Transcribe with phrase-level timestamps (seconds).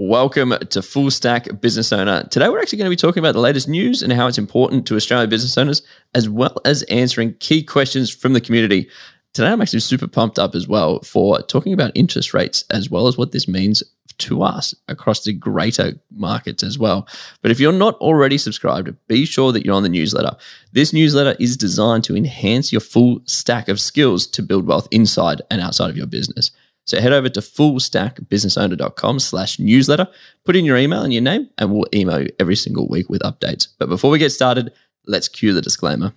[0.00, 2.22] Welcome to Full Stack Business Owner.
[2.30, 4.86] Today, we're actually going to be talking about the latest news and how it's important
[4.86, 5.82] to Australian business owners,
[6.14, 8.88] as well as answering key questions from the community.
[9.34, 13.08] Today, I'm actually super pumped up as well for talking about interest rates, as well
[13.08, 13.82] as what this means
[14.18, 17.08] to us across the greater markets as well.
[17.42, 20.36] But if you're not already subscribed, be sure that you're on the newsletter.
[20.70, 25.42] This newsletter is designed to enhance your full stack of skills to build wealth inside
[25.50, 26.52] and outside of your business.
[26.88, 30.08] So head over to fullstackbusinessowner.com slash newsletter,
[30.46, 33.20] put in your email and your name, and we'll email you every single week with
[33.20, 33.68] updates.
[33.78, 34.72] But before we get started,
[35.06, 36.14] let's cue the disclaimer.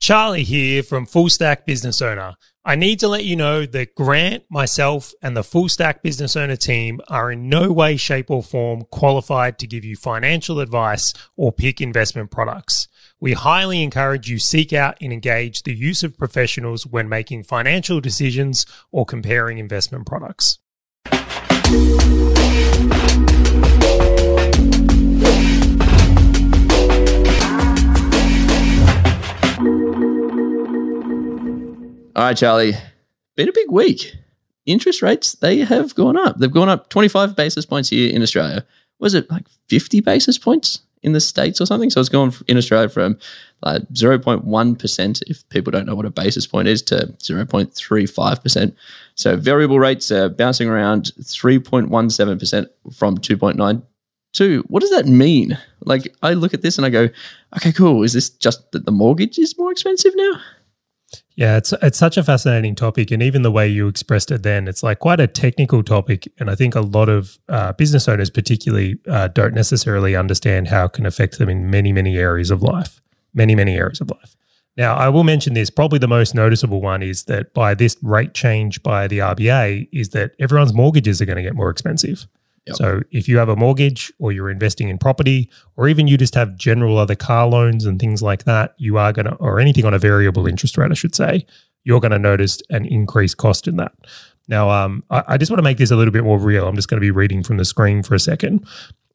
[0.00, 2.36] Charlie here from Full Stack Business Owner.
[2.64, 6.56] I need to let you know that Grant, myself, and the Full Stack Business Owner
[6.56, 11.50] team are in no way, shape, or form qualified to give you financial advice or
[11.50, 12.86] pick investment products.
[13.18, 17.98] We highly encourage you seek out and engage the use of professionals when making financial
[17.98, 20.58] decisions or comparing investment products.
[32.14, 32.74] All right, Charlie.
[33.34, 34.14] Been a big week.
[34.66, 36.36] Interest rates, they have gone up.
[36.36, 38.66] They've gone up 25 basis points here in Australia.
[38.98, 41.90] Was it like 50 basis points in the States or something?
[41.90, 43.18] So it's gone in Australia from
[43.62, 48.74] like 0.1%, if people don't know what a basis point is, to 0.35%.
[49.14, 54.62] So variable rates are bouncing around 3.17% from 2.92.
[54.68, 55.56] What does that mean?
[55.80, 57.08] Like, I look at this and I go,
[57.56, 58.02] okay, cool.
[58.02, 60.40] Is this just that the mortgage is more expensive now?
[61.36, 64.66] Yeah, it's it's such a fascinating topic, and even the way you expressed it then,
[64.66, 68.30] it's like quite a technical topic, and I think a lot of uh, business owners,
[68.30, 72.62] particularly, uh, don't necessarily understand how it can affect them in many many areas of
[72.62, 73.02] life,
[73.34, 74.34] many many areas of life.
[74.78, 75.68] Now, I will mention this.
[75.68, 80.10] Probably the most noticeable one is that by this rate change by the RBA, is
[80.10, 82.26] that everyone's mortgages are going to get more expensive.
[82.66, 82.76] Yep.
[82.76, 86.34] So if you have a mortgage or you're investing in property or even you just
[86.34, 89.84] have general other car loans and things like that, you are going to, or anything
[89.84, 91.46] on a variable interest rate, I should say,
[91.84, 93.92] you're going to notice an increased cost in that.
[94.48, 96.66] Now, um, I, I just want to make this a little bit more real.
[96.66, 98.66] I'm just going to be reading from the screen for a second.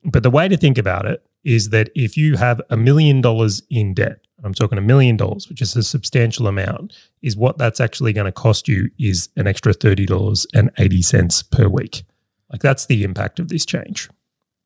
[0.04, 3.62] But the way to think about it is that if you have a million dollars
[3.70, 7.80] in debt, I'm talking a million dollars, which is a substantial amount, is what that's
[7.80, 12.04] actually going to cost you is an extra $30.80 per week.
[12.52, 14.10] Like that's the impact of this change.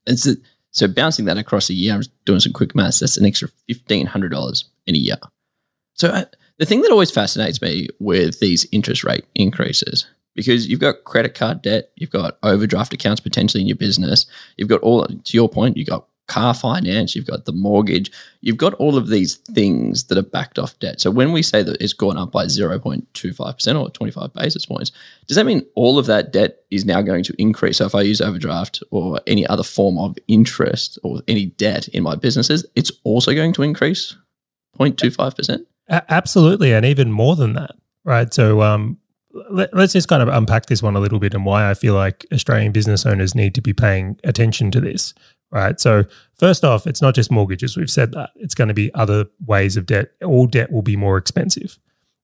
[0.08, 0.32] And so,
[0.72, 3.00] so bouncing that across a year, I'm doing some quick maths.
[3.00, 5.18] That's an extra fifteen hundred dollars in a year.
[5.94, 6.26] So uh,
[6.58, 11.36] the thing that always fascinates me with these interest rate increases, because you've got credit
[11.36, 14.26] card debt, you've got overdraft accounts potentially in your business,
[14.58, 18.58] you've got all to your point, you've got car finance, you've got the mortgage, you've
[18.58, 21.00] got all of these things that are backed off debt.
[21.00, 24.92] So when we say that it's gone up by 0.25% or 25 basis points,
[25.28, 27.78] does that mean all of that debt is now going to increase?
[27.78, 32.04] So if I use overdraft or any other form of interest or any debt in
[32.04, 34.16] my businesses, it's also going to increase
[34.80, 35.66] 0.25%?
[35.90, 36.74] Absolutely.
[36.74, 37.72] And even more than that,
[38.04, 38.34] right?
[38.34, 38.98] So, um,
[39.50, 41.94] let, us just kind of unpack this one a little bit and why I feel
[41.94, 45.14] like Australian business owners need to be paying attention to this
[45.52, 45.80] right?
[45.80, 46.06] So,
[46.38, 47.78] first off, it's not just mortgages.
[47.78, 48.32] We've said that.
[48.36, 50.12] It's going to be other ways of debt.
[50.24, 51.80] All debt will be more expensive.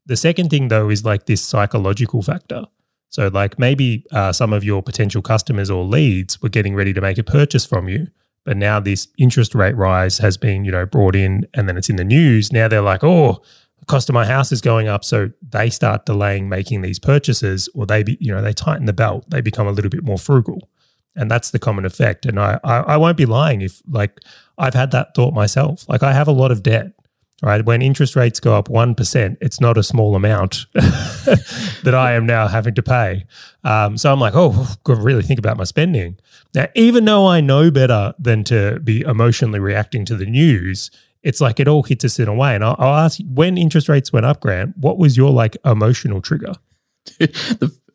[0.06, 2.66] The second thing, though, is like this psychological factor.
[3.10, 7.02] So, like maybe uh, some of your potential customers or leads were getting ready to
[7.02, 8.08] make a purchase from you,
[8.46, 11.90] but now this interest rate rise has been, you know, brought in, and then it's
[11.90, 12.52] in the news.
[12.52, 13.42] Now they're like, oh,
[13.80, 17.68] the cost of my house is going up, so they start delaying making these purchases,
[17.76, 19.30] or they, be, you know, they tighten the belt.
[19.30, 20.70] They become a little bit more frugal
[21.16, 22.26] and that's the common effect.
[22.26, 24.20] And I, I, I won't be lying if like
[24.58, 25.88] i've had that thought myself.
[25.88, 26.94] Like i have a lot of debt
[27.44, 27.66] right?
[27.66, 32.48] When interest rates go up 1% it's not a small amount that i am now
[32.48, 33.26] having to pay.
[33.64, 36.18] Um, so i'm like oh got to really think about my spending.
[36.54, 40.92] Now even though i know better than to be emotionally reacting to the news
[41.24, 42.56] it's like it all hits us in a way.
[42.56, 46.22] And i'll, I'll ask when interest rates went up grant what was your like emotional
[46.22, 46.54] trigger?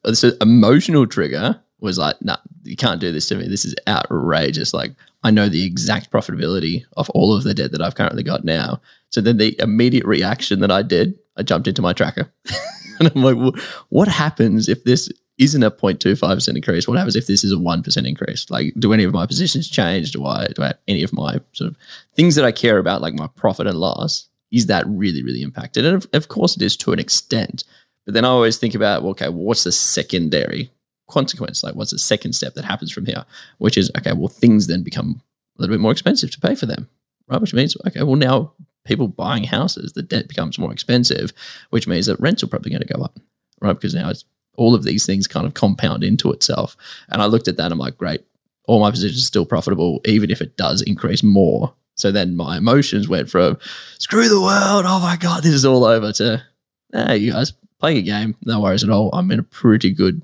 [0.06, 3.48] The emotional trigger was like, nah, you can't do this to me.
[3.48, 4.72] This is outrageous.
[4.72, 4.92] Like,
[5.22, 8.80] I know the exact profitability of all of the debt that I've currently got now.
[9.10, 12.32] So then the immediate reaction that I did, I jumped into my tracker.
[13.00, 13.54] and I'm like,
[13.88, 16.88] what happens if this isn't a 0.25% increase?
[16.88, 18.48] What happens if this is a 1% increase?
[18.50, 20.12] Like, do any of my positions change?
[20.12, 21.76] Do I, do I any of my sort of
[22.14, 25.84] things that I care about, like my profit and loss, is that really, really impacted?
[25.84, 27.64] And of, of course it is to an extent.
[28.06, 30.70] But then I always think about, well, okay, what's the secondary
[31.08, 31.62] consequence?
[31.62, 33.24] Like, what's the second step that happens from here?
[33.58, 35.20] Which is, okay, well, things then become
[35.56, 36.88] a little bit more expensive to pay for them,
[37.28, 37.40] right?
[37.40, 38.52] Which means, okay, well, now
[38.84, 41.32] people buying houses, the debt becomes more expensive,
[41.70, 43.18] which means that rents are probably going to go up,
[43.60, 43.74] right?
[43.74, 44.24] Because now it's
[44.56, 46.76] all of these things kind of compound into itself.
[47.08, 48.24] And I looked at that, and I'm like, great,
[48.66, 51.74] all my positions are still profitable, even if it does increase more.
[51.96, 53.58] So then my emotions went from
[53.98, 56.42] screw the world, oh my god, this is all over to
[56.92, 59.10] hey you guys playing a game, no worries at all.
[59.14, 60.20] I'm in a pretty good,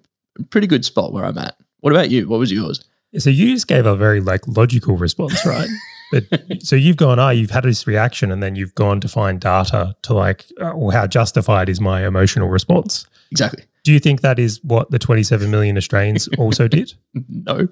[0.50, 1.56] pretty good spot where I'm at.
[1.81, 2.29] What about you?
[2.29, 2.84] What was yours?
[3.19, 5.69] So you just gave a very like logical response, right?
[6.12, 6.25] but
[6.62, 9.94] so you've gone, oh, you've had this reaction, and then you've gone to find data
[10.02, 13.06] to like, uh, well, how justified is my emotional response?
[13.31, 13.64] Exactly.
[13.84, 16.94] Do you think that is what the 27 million Australians also did?
[17.28, 17.69] No.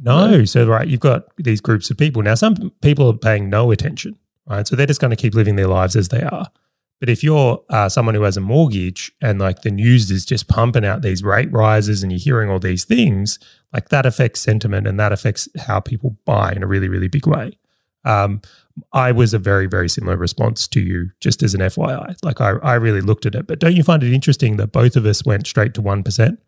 [0.00, 0.30] No.
[0.30, 0.44] no.
[0.44, 2.22] So, right, you've got these groups of people.
[2.22, 4.16] Now, some people are paying no attention,
[4.46, 4.66] right?
[4.66, 6.50] So they're just going to keep living their lives as they are.
[7.02, 10.46] But if you're uh, someone who has a mortgage and like the news is just
[10.46, 13.40] pumping out these rate rises and you're hearing all these things,
[13.72, 17.26] like that affects sentiment and that affects how people buy in a really, really big
[17.26, 17.58] way.
[18.04, 18.40] Um,
[18.92, 22.14] I was a very, very similar response to you, just as an FYI.
[22.22, 23.48] Like I, I really looked at it.
[23.48, 26.38] But don't you find it interesting that both of us went straight to 1%?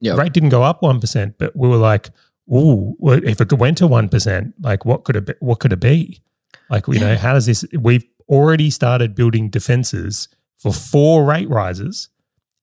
[0.00, 0.16] Yeah.
[0.16, 2.08] Rate didn't go up 1%, but we were like,
[2.50, 5.34] ooh, if it went to 1%, like what could it be?
[5.40, 6.22] What could it be?
[6.70, 12.08] Like, you know, how does this, we've already started building defenses for four rate rises,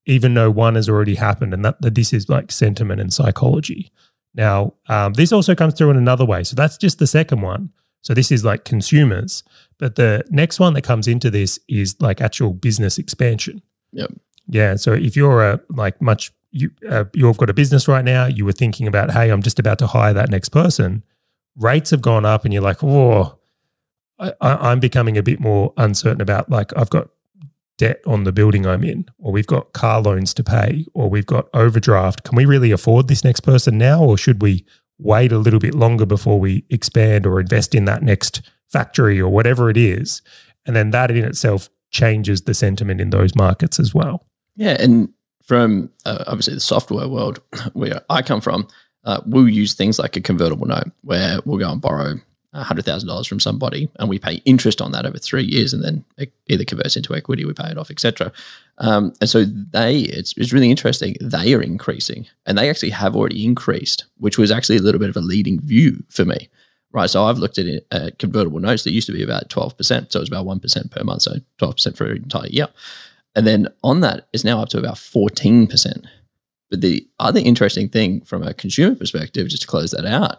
[0.04, 1.54] even though one has already happened.
[1.54, 3.90] And that, that this is like sentiment and psychology.
[4.34, 6.44] Now, um, this also comes through in another way.
[6.44, 7.70] So that's just the second one.
[8.02, 9.42] So this is like consumers.
[9.78, 13.62] But the next one that comes into this is like actual business expansion.
[13.92, 14.12] Yep.
[14.48, 14.76] Yeah.
[14.76, 18.44] So if you're a like much you uh, you've got a business right now, you
[18.44, 21.02] were thinking about, hey, I'm just about to hire that next person.
[21.56, 23.35] Rates have gone up, and you're like, whoa,
[24.18, 27.08] I, I'm becoming a bit more uncertain about like I've got
[27.78, 31.26] debt on the building I'm in, or we've got car loans to pay, or we've
[31.26, 32.24] got overdraft.
[32.24, 34.64] Can we really afford this next person now, or should we
[34.98, 39.28] wait a little bit longer before we expand or invest in that next factory or
[39.28, 40.22] whatever it is?
[40.64, 44.26] And then that in itself changes the sentiment in those markets as well.
[44.56, 45.10] Yeah, and
[45.44, 47.40] from uh, obviously the software world
[47.74, 48.68] where I come from,
[49.04, 52.14] uh, we'll use things like a convertible note where we'll go and borrow
[52.64, 56.32] $100,000 from somebody and we pay interest on that over three years and then it
[56.48, 58.32] either converts into equity, we pay it off, etc.
[58.78, 61.16] Um, and so they, it's, it's really interesting.
[61.20, 65.10] They are increasing and they actually have already increased, which was actually a little bit
[65.10, 66.48] of a leading view for me.
[66.92, 67.10] Right.
[67.10, 69.78] So I've looked at it, uh, convertible notes that used to be about 12%.
[70.12, 71.22] So it was about 1% per month.
[71.22, 72.68] So 12% for an entire year.
[73.34, 76.06] And then on that is now up to about 14%.
[76.70, 80.38] But the other interesting thing from a consumer perspective, just to close that out,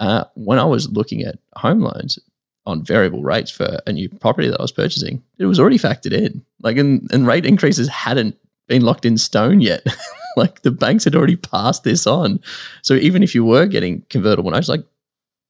[0.00, 2.18] uh, when I was looking at home loans
[2.66, 6.12] on variable rates for a new property that I was purchasing, it was already factored
[6.12, 6.44] in.
[6.62, 8.36] Like, and, and rate increases hadn't
[8.68, 9.86] been locked in stone yet.
[10.36, 12.40] like the banks had already passed this on.
[12.82, 14.84] So even if you were getting convertible notes, like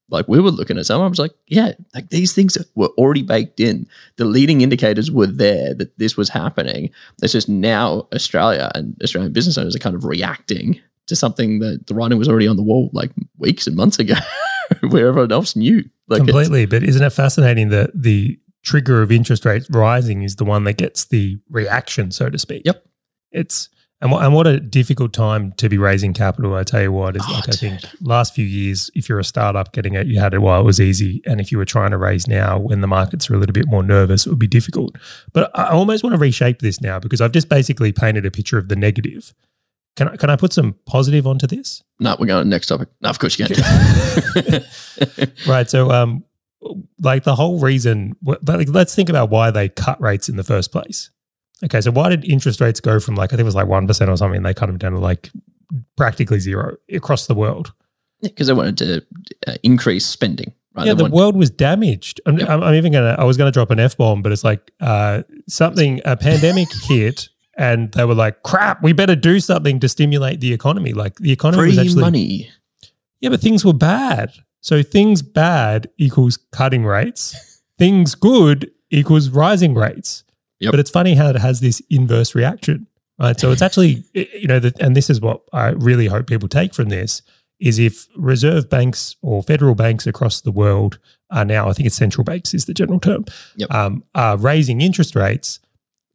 [0.09, 3.23] like we were looking at some, I was like, yeah, like these things were already
[3.23, 3.87] baked in.
[4.17, 6.91] The leading indicators were there that this was happening.
[7.23, 11.87] It's just now Australia and Australian business owners are kind of reacting to something that
[11.87, 14.15] the writing was already on the wall like weeks and months ago,
[14.89, 15.83] where everyone else knew.
[16.07, 16.65] Like Completely.
[16.65, 20.77] But isn't it fascinating that the trigger of interest rates rising is the one that
[20.77, 22.63] gets the reaction, so to speak?
[22.65, 22.85] Yep.
[23.31, 23.69] It's
[24.01, 26.53] and what, and what a difficult time to be raising capital.
[26.53, 27.53] I tell you what, is oh, like dude.
[27.53, 30.59] I think last few years, if you're a startup getting it, you had it while
[30.59, 33.35] it was easy, and if you were trying to raise now when the markets are
[33.35, 34.97] a little bit more nervous, it would be difficult.
[35.31, 38.57] But I almost want to reshape this now because I've just basically painted a picture
[38.57, 39.33] of the negative.
[39.95, 41.83] Can I, can I put some positive onto this?
[41.99, 42.89] No, we're going to the next topic.
[43.01, 44.63] No, of course you can.
[45.47, 45.69] right.
[45.69, 46.25] So, um,
[47.01, 50.43] like the whole reason, but like, let's think about why they cut rates in the
[50.43, 51.11] first place.
[51.63, 53.87] Okay, so why did interest rates go from like I think it was like one
[53.87, 54.43] percent or something?
[54.43, 55.31] They cut them down to like
[55.95, 57.73] practically zero across the world.
[58.21, 59.05] Because yeah, they wanted to
[59.47, 60.53] uh, increase spending.
[60.73, 60.87] Right?
[60.87, 62.19] Yeah, they the world was damaged.
[62.25, 62.49] I'm, yep.
[62.49, 63.15] I'm, I'm even gonna.
[63.17, 66.01] I was gonna drop an f bomb, but it's like uh, something.
[66.03, 70.53] A pandemic hit, and they were like, "Crap, we better do something to stimulate the
[70.53, 72.49] economy." Like the economy Free was actually money.
[73.19, 74.33] Yeah, but things were bad.
[74.61, 77.61] So things bad equals cutting rates.
[77.77, 80.23] things good equals rising rates.
[80.59, 80.71] Yep.
[80.71, 82.87] But it's funny how it has this inverse reaction,
[83.19, 83.39] right?
[83.39, 86.73] So it's actually, you know, the, and this is what I really hope people take
[86.73, 87.21] from this
[87.59, 91.95] is if reserve banks or federal banks across the world are now, I think it's
[91.95, 93.71] central banks is the general term, yep.
[93.71, 95.59] um, are raising interest rates,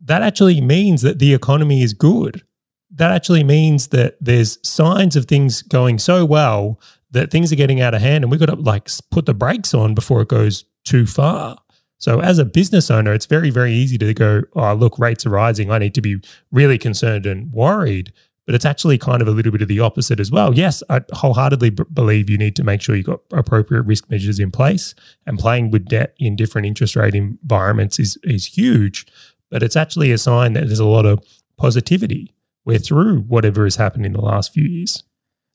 [0.01, 2.43] that actually means that the economy is good.
[2.91, 6.81] That actually means that there's signs of things going so well
[7.13, 9.75] that things are getting out of hand and we've got to like put the brakes
[9.75, 11.59] on before it goes too far.
[11.99, 15.31] So as a business owner, it's very, very easy to go, oh, look, rates are
[15.31, 15.71] rising.
[15.71, 18.13] I need to be really concerned and worried.
[18.47, 20.55] But it's actually kind of a little bit of the opposite as well.
[20.55, 24.41] Yes, I wholeheartedly b- believe you need to make sure you've got appropriate risk measures
[24.41, 24.95] in place.
[25.27, 29.07] And playing with debt in different interest rate environments is, is huge.
[29.51, 31.25] But it's actually a sign that there's a lot of
[31.57, 32.35] positivity.
[32.65, 35.03] We're through whatever has happened in the last few years.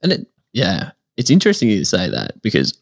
[0.01, 2.77] And it, yeah, it's interesting you say that because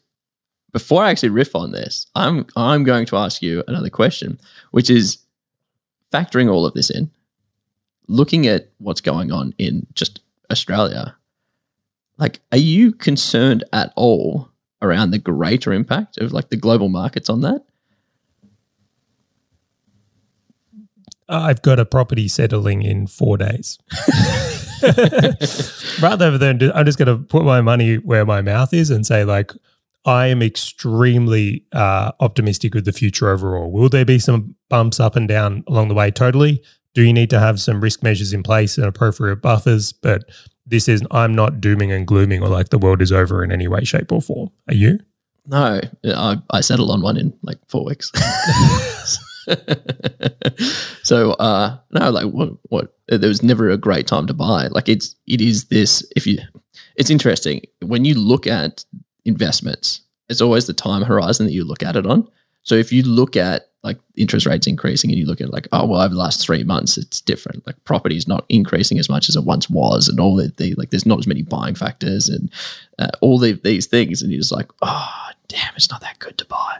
[0.72, 4.40] before I actually riff on this, I'm I'm going to ask you another question,
[4.72, 5.18] which is
[6.12, 7.10] factoring all of this in,
[8.08, 11.16] looking at what's going on in just Australia.
[12.18, 14.50] Like, are you concerned at all
[14.82, 17.64] around the greater impact of like the global markets on that?
[21.28, 23.78] I've got a property settling in four days.
[26.02, 29.24] Rather than I'm just going to put my money where my mouth is and say
[29.24, 29.52] like
[30.04, 33.70] I am extremely uh, optimistic with the future overall.
[33.70, 36.10] Will there be some bumps up and down along the way?
[36.10, 36.62] Totally.
[36.92, 39.92] Do you need to have some risk measures in place and appropriate buffers?
[39.92, 40.24] But
[40.66, 43.66] this is I'm not dooming and glooming or like the world is over in any
[43.66, 44.50] way, shape, or form.
[44.68, 44.98] Are you?
[45.46, 48.10] No, I, I settled on one in like four weeks.
[51.02, 54.68] so uh no like what what there was never a great time to buy.
[54.68, 56.38] Like it's it is this if you
[56.96, 57.62] it's interesting.
[57.80, 58.84] When you look at
[59.24, 62.28] investments it's always the time horizon that you look at it on.
[62.62, 65.86] So if you look at like interest rates increasing and you look at like oh
[65.86, 67.66] well over the last three months it's different.
[67.66, 70.74] Like property is not increasing as much as it once was and all the, the
[70.74, 72.50] like there's not as many buying factors and
[72.98, 76.38] uh, all the, these things and you're just like oh damn it's not that good
[76.38, 76.78] to buy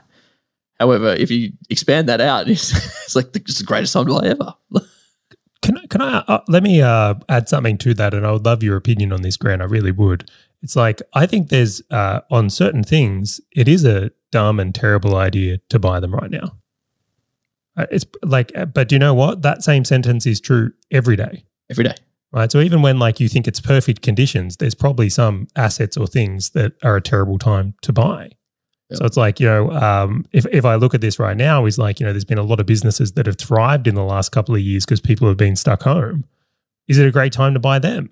[0.79, 4.13] However, if you expand that out, it's, it's like the, it's the greatest time to
[4.13, 4.53] buy ever.
[5.61, 8.13] can can I uh, let me uh, add something to that?
[8.13, 9.61] And I would love your opinion on this, Grant.
[9.61, 10.29] I really would.
[10.61, 15.15] It's like I think there's uh, on certain things, it is a dumb and terrible
[15.15, 16.57] idea to buy them right now.
[17.77, 19.41] Uh, it's like, uh, but do you know what?
[19.41, 21.45] That same sentence is true every day.
[21.69, 21.95] Every day,
[22.31, 22.51] right?
[22.51, 26.51] So even when like you think it's perfect conditions, there's probably some assets or things
[26.51, 28.31] that are a terrible time to buy.
[28.93, 31.79] So it's like, you know, um, if, if I look at this right now, is
[31.79, 34.29] like, you know, there's been a lot of businesses that have thrived in the last
[34.29, 36.25] couple of years because people have been stuck home.
[36.87, 38.11] Is it a great time to buy them?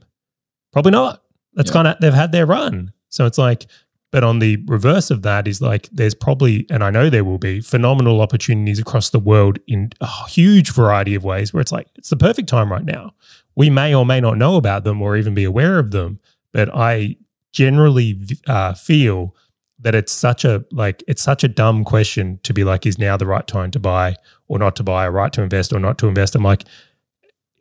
[0.72, 1.22] Probably not.
[1.54, 2.92] That's kind of, they've had their run.
[3.10, 3.68] So it's like,
[4.12, 7.38] but on the reverse of that is like, there's probably, and I know there will
[7.38, 11.88] be phenomenal opportunities across the world in a huge variety of ways where it's like,
[11.96, 13.14] it's the perfect time right now.
[13.56, 16.20] We may or may not know about them or even be aware of them,
[16.52, 17.18] but I
[17.52, 19.36] generally uh, feel
[19.84, 23.16] that it's such a like it's such a dumb question to be like is now
[23.16, 24.16] the right time to buy
[24.48, 26.36] or not to buy a right to invest or not to invest?
[26.36, 26.64] I'm like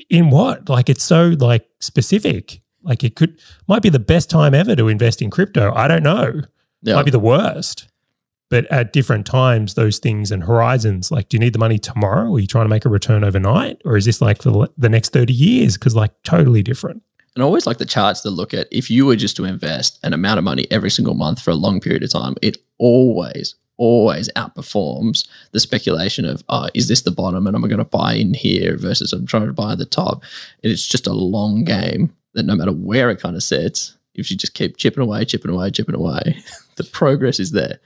[0.09, 0.69] in what?
[0.69, 2.61] Like it's so like specific.
[2.83, 3.39] Like it could
[3.69, 5.73] might be the best time ever to invest in crypto.
[5.75, 6.43] I don't know.
[6.83, 6.95] Yeah.
[6.95, 7.89] might be the worst.
[8.49, 12.33] But at different times those things and horizons like do you need the money tomorrow?
[12.35, 13.83] Are you trying to make a return overnight?
[13.85, 15.77] Or is this like for the next 30 years?
[15.77, 17.03] Because like totally different
[17.35, 19.99] and I always like the charts to look at if you were just to invest
[20.03, 23.55] an amount of money every single month for a long period of time, it always,
[23.79, 27.85] always outperforms the speculation of, oh, is this the bottom and am I going to
[27.85, 30.23] buy in here versus I'm trying to buy at the top.
[30.63, 34.31] And it's just a long game that no matter where it kind of sits, if
[34.31, 36.43] you just keep chipping away, chipping away, chipping away,
[36.77, 37.81] the progress is there.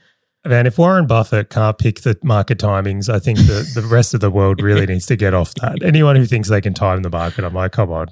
[0.45, 4.19] Man, if Warren Buffett can't pick the market timings, I think the, the rest of
[4.19, 5.81] the world really needs to get off that.
[5.83, 8.07] Anyone who thinks they can time the market, I'm like, come on,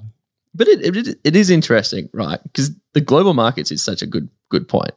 [0.56, 2.40] but it, it, it is interesting, right?
[2.44, 4.94] Because the global markets is such a good good point.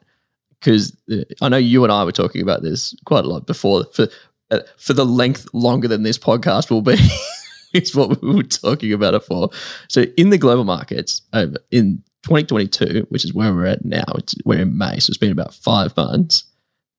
[0.60, 3.84] Because uh, I know you and I were talking about this quite a lot before.
[3.92, 4.08] For
[4.50, 6.96] uh, for the length longer than this podcast will be,
[7.74, 9.50] is what we were talking about it for.
[9.88, 14.04] So in the global markets, uh, in 2022, which is where we're at now,
[14.44, 16.44] we're in May, so it's been about five months.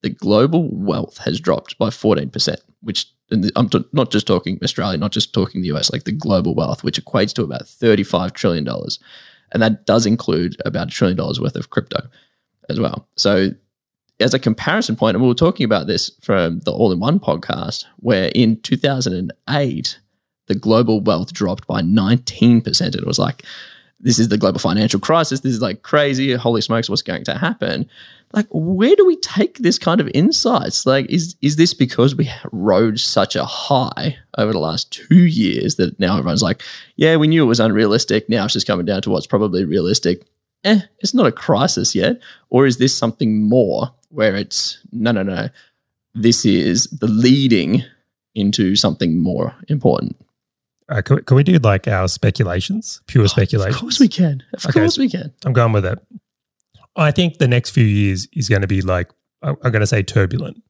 [0.01, 5.12] The global wealth has dropped by 14%, which I'm t- not just talking Australia, not
[5.12, 8.67] just talking the US, like the global wealth, which equates to about $35 trillion.
[9.51, 12.07] And that does include about a trillion dollars worth of crypto
[12.69, 13.07] as well.
[13.15, 13.51] So,
[14.19, 17.19] as a comparison point, and we were talking about this from the All in One
[17.19, 20.00] podcast, where in 2008,
[20.48, 22.81] the global wealth dropped by 19%.
[22.81, 23.45] And it was like,
[24.01, 25.39] this is the global financial crisis.
[25.39, 26.33] This is like crazy.
[26.33, 27.89] Holy smokes, what's going to happen?
[28.33, 30.86] Like where do we take this kind of insights?
[30.86, 35.75] Like is is this because we rode such a high over the last two years
[35.75, 36.62] that now everyone's like
[36.95, 38.29] yeah we knew it was unrealistic.
[38.29, 40.25] Now it's just coming down to what's probably realistic.
[40.63, 42.21] Eh it's not a crisis yet.
[42.50, 45.50] Or is this something more where it's no no no.
[46.13, 47.83] This is the leading
[48.36, 50.15] into something more important.
[50.88, 53.01] Uh, can, we, can we do like our speculations?
[53.05, 54.43] Pure oh, speculations of course we can.
[54.53, 55.33] Of okay, course we can.
[55.45, 56.00] I'm going with it
[57.03, 59.10] I think the next few years is going to be like,
[59.41, 60.62] I'm going to say turbulent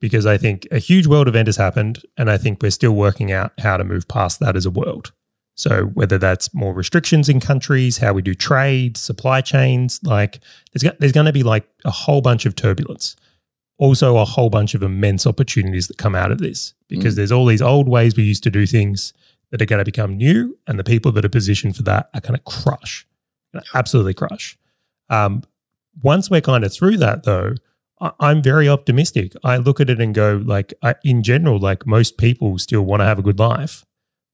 [0.00, 2.02] because I think a huge world event has happened.
[2.16, 5.12] And I think we're still working out how to move past that as a world.
[5.54, 10.40] So whether that's more restrictions in countries, how we do trade, supply chains, like
[10.72, 13.14] there's, there's going to be like a whole bunch of turbulence.
[13.76, 17.16] Also, a whole bunch of immense opportunities that come out of this because mm.
[17.16, 19.14] there's all these old ways we used to do things
[19.50, 22.20] that are going to become new, and the people that are positioned for that are
[22.20, 23.06] going to crush,
[23.74, 24.58] absolutely crush.
[25.08, 25.42] Um,
[26.02, 27.54] once we're kind of through that, though,
[28.18, 29.32] I'm very optimistic.
[29.44, 30.72] I look at it and go, like,
[31.04, 33.84] in general, like most people still want to have a good life.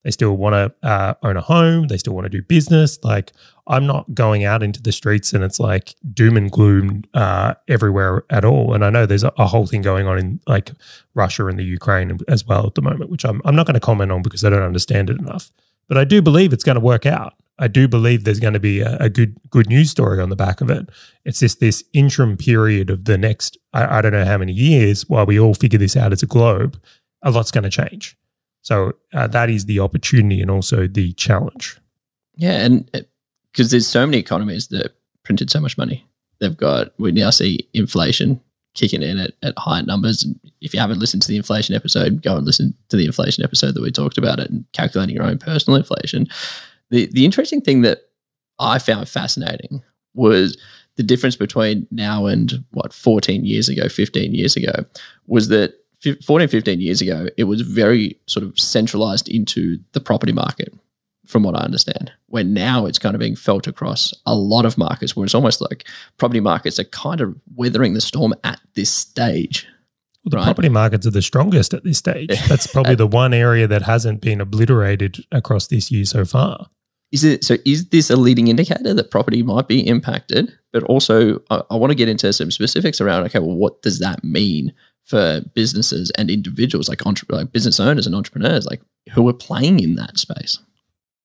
[0.05, 1.89] They still want to uh, own a home.
[1.89, 2.97] They still want to do business.
[3.03, 3.33] Like,
[3.67, 8.25] I'm not going out into the streets and it's like doom and gloom uh, everywhere
[8.31, 8.73] at all.
[8.73, 10.71] And I know there's a, a whole thing going on in like
[11.15, 13.81] Russia and the Ukraine as well at the moment, which I'm, I'm not going to
[13.81, 15.51] comment on because I don't understand it enough.
[15.89, 17.35] But I do believe it's going to work out.
[17.59, 20.37] I do believe there's going to be a, a good good news story on the
[20.37, 20.89] back of it.
[21.25, 25.09] It's just this interim period of the next I, I don't know how many years
[25.09, 26.81] while we all figure this out as a globe.
[27.23, 28.17] A lot's going to change.
[28.63, 31.79] So uh, that is the opportunity and also the challenge.
[32.35, 33.07] Yeah, and
[33.53, 36.07] because there's so many economies that printed so much money,
[36.41, 38.41] they've got we now see inflation
[38.75, 40.23] kicking in at, at high numbers.
[40.23, 43.43] And if you haven't listened to the inflation episode, go and listen to the inflation
[43.43, 46.29] episode that we talked about it and calculating your own personal inflation.
[46.91, 48.01] The the interesting thing that
[48.59, 49.83] I found fascinating
[50.15, 50.57] was
[50.97, 54.73] the difference between now and what 14 years ago, 15 years ago,
[55.27, 55.75] was that
[56.25, 60.73] 14, 15 years ago, it was very sort of centralized into the property market,
[61.27, 62.13] from what I understand.
[62.29, 65.61] Where now it's kind of being felt across a lot of markets, where it's almost
[65.61, 69.67] like property markets are kind of weathering the storm at this stage.
[70.25, 70.45] Well, the Right.
[70.45, 72.31] property markets are the strongest at this stage.
[72.49, 76.69] That's probably the one area that hasn't been obliterated across this year so far.
[77.13, 77.57] Is it so?
[77.65, 80.53] Is this a leading indicator that property might be impacted?
[80.73, 83.25] But also, I, I want to get into some specifics around.
[83.25, 84.73] Okay, well, what does that mean
[85.05, 88.83] for businesses and individuals, like entre- like business owners and entrepreneurs, like
[89.13, 90.59] who are playing in that space?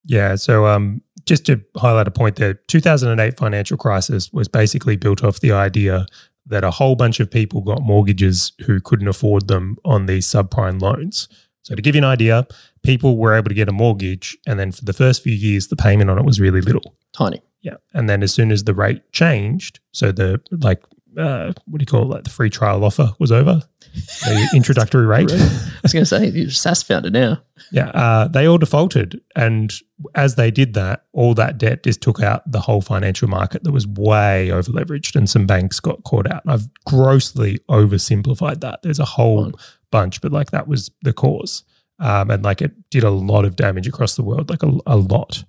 [0.05, 0.35] Yeah.
[0.35, 5.39] So, um, just to highlight a point there, 2008 financial crisis was basically built off
[5.39, 6.05] the idea
[6.45, 10.81] that a whole bunch of people got mortgages who couldn't afford them on these subprime
[10.81, 11.27] loans.
[11.63, 12.47] So, to give you an idea,
[12.83, 15.75] people were able to get a mortgage, and then for the first few years, the
[15.75, 16.95] payment on it was really little.
[17.13, 17.41] Tiny.
[17.61, 17.75] Yeah.
[17.93, 20.83] And then as soon as the rate changed, so the like,
[21.17, 22.15] uh, what do you call it?
[22.15, 23.61] Like the free trial offer was over,
[23.93, 25.31] the introductory rate.
[25.31, 27.41] I was going to say, you're SaaS founder now.
[27.71, 29.71] Yeah, uh, they all defaulted, and
[30.15, 33.71] as they did that, all that debt just took out the whole financial market that
[33.71, 36.41] was way over leveraged, and some banks got caught out.
[36.47, 38.81] I've grossly oversimplified that.
[38.81, 39.51] There's a whole
[39.91, 41.63] bunch, but like that was the cause,
[42.01, 44.97] um, and like it did a lot of damage across the world, like a, a
[44.97, 45.43] lot.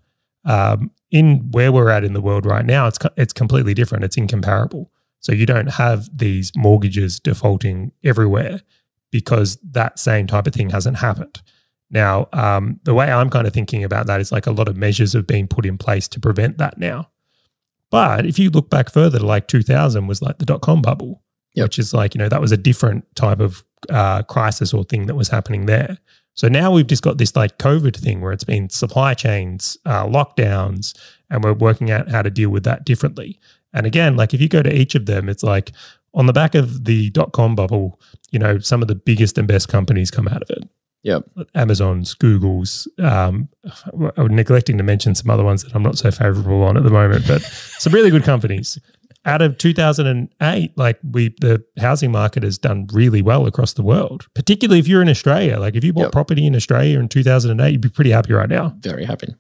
[0.45, 4.05] Um, in where we're at in the world right now, it's it's completely different.
[4.05, 4.91] It's incomparable.
[5.21, 8.61] So you don't have these mortgages defaulting everywhere
[9.11, 11.41] because that same type of thing hasn't happened.
[11.91, 14.77] Now, um, the way I'm kind of thinking about that is like a lot of
[14.77, 17.11] measures have been put in place to prevent that now.
[17.91, 21.23] But if you look back further to like 2000 was like the dot com bubble,
[21.55, 21.65] Yep.
[21.67, 25.07] which is like, you know, that was a different type of uh, crisis or thing
[25.07, 25.99] that was happening there.
[26.35, 30.07] So now we've just got this like COVID thing where it's been supply chains, uh,
[30.07, 30.97] lockdowns,
[31.31, 33.39] and we're working out how to deal with that differently.
[33.73, 35.73] And again, like if you go to each of them, it's like
[36.15, 39.49] on the back of the dot com bubble, you know, some of the biggest and
[39.49, 40.69] best companies come out of it.
[41.03, 41.19] Yeah.
[41.55, 42.87] Amazon's, Google's.
[42.99, 43.49] Um,
[44.17, 46.91] I'm neglecting to mention some other ones that I'm not so favorable on at the
[46.91, 48.79] moment, but some really good companies.
[49.25, 54.27] Out of 2008, like we, the housing market has done really well across the world,
[54.35, 55.59] particularly if you're in Australia.
[55.61, 56.13] Like if you bought Yep.
[56.13, 58.75] property in Australia in 2008, you'd be pretty happy right now.
[58.81, 59.35] Very happy.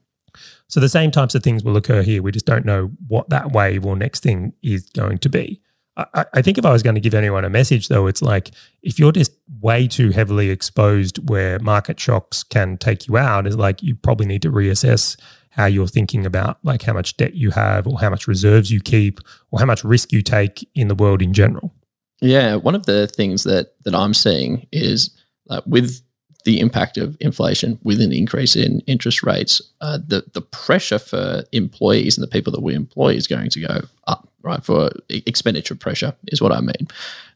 [0.68, 2.22] So the same types of things will occur here.
[2.22, 5.60] We just don't know what that wave or next thing is going to be.
[5.96, 8.22] I, I- I think if I was going to give anyone a message, though, it's
[8.22, 13.46] like if you're just way too heavily exposed where market shocks can take you out,
[13.48, 15.16] is like you probably need to reassess
[15.52, 18.80] how you're thinking about like how much debt you have or how much reserves you
[18.80, 21.74] keep or how much risk you take in the world in general.
[22.22, 25.10] Yeah, one of the things that that I'm seeing is
[25.50, 26.00] uh, with
[26.44, 31.44] the impact of inflation, with an increase in interest rates, uh, the the pressure for
[31.52, 34.28] employees and the people that we employ is going to go up.
[34.42, 36.88] Right for expenditure pressure is what I mean.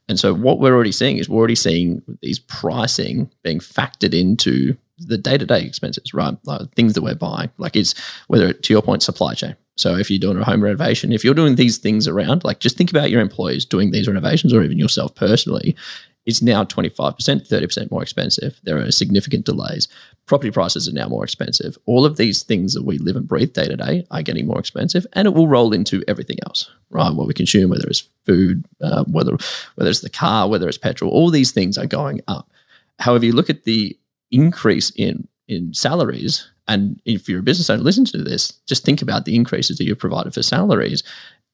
[0.09, 4.77] And so what we're already seeing is we're already seeing these pricing being factored into
[4.99, 6.37] the day to day expenses, right?
[6.45, 7.95] Like things that we're buying, like it's
[8.29, 9.57] whether to your point, supply chain.
[9.77, 12.79] So if you're doing a home renovation, if you're doing these things around, like just
[12.79, 15.77] think about your employees doing these renovations or even yourself personally,
[16.25, 18.59] it's now 25%, 30% more expensive.
[18.65, 19.87] There are significant delays.
[20.27, 21.79] Property prices are now more expensive.
[21.87, 24.59] All of these things that we live and breathe day to day are getting more
[24.59, 27.15] expensive, and it will roll into everything else, right?
[27.15, 29.37] What we consume, whether it's food, uh, whether
[29.77, 32.51] whether it's the car, whether it's petrol, all these things are going up.
[32.99, 33.97] However, you look at the
[34.37, 38.53] increase in in salaries, and if you're a business owner, listen to this.
[38.67, 41.03] Just think about the increases that you've provided for salaries.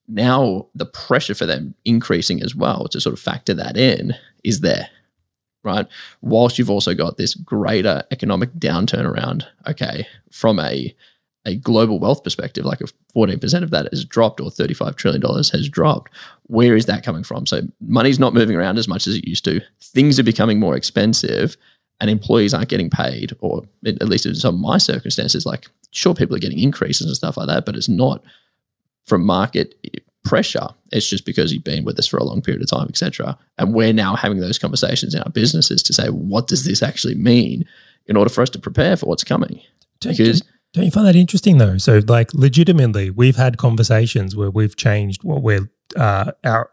[0.09, 4.61] Now the pressure for them increasing as well to sort of factor that in is
[4.61, 4.89] there,
[5.63, 5.87] right?
[6.23, 10.95] Whilst you've also got this greater economic downturn around, okay, from a
[11.45, 15.69] a global wealth perspective, like if 14% of that has dropped or $35 trillion has
[15.69, 16.13] dropped,
[16.45, 17.47] where is that coming from?
[17.47, 19.61] So money's not moving around as much as it used to.
[19.81, 21.57] Things are becoming more expensive
[22.03, 26.15] and employees aren't getting paid, or at least in some of my circumstances, like sure,
[26.15, 28.25] people are getting increases and stuff like that, but it's not
[29.07, 29.77] from market
[30.25, 30.67] pressure.
[30.91, 33.39] It's just because you've been with us for a long period of time, etc.
[33.57, 37.15] And we're now having those conversations in our businesses to say, what does this actually
[37.15, 37.67] mean
[38.07, 39.61] in order for us to prepare for what's coming?
[40.01, 40.43] Because
[40.75, 41.79] don't you find that interesting though?
[41.79, 46.71] So, like, legitimately, we've had conversations where we've changed what we're uh, our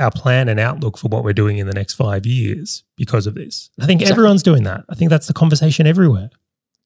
[0.00, 3.34] our plan and outlook for what we're doing in the next five years because of
[3.34, 3.70] this.
[3.80, 4.20] I think exactly.
[4.20, 4.84] everyone's doing that.
[4.88, 6.30] I think that's the conversation everywhere.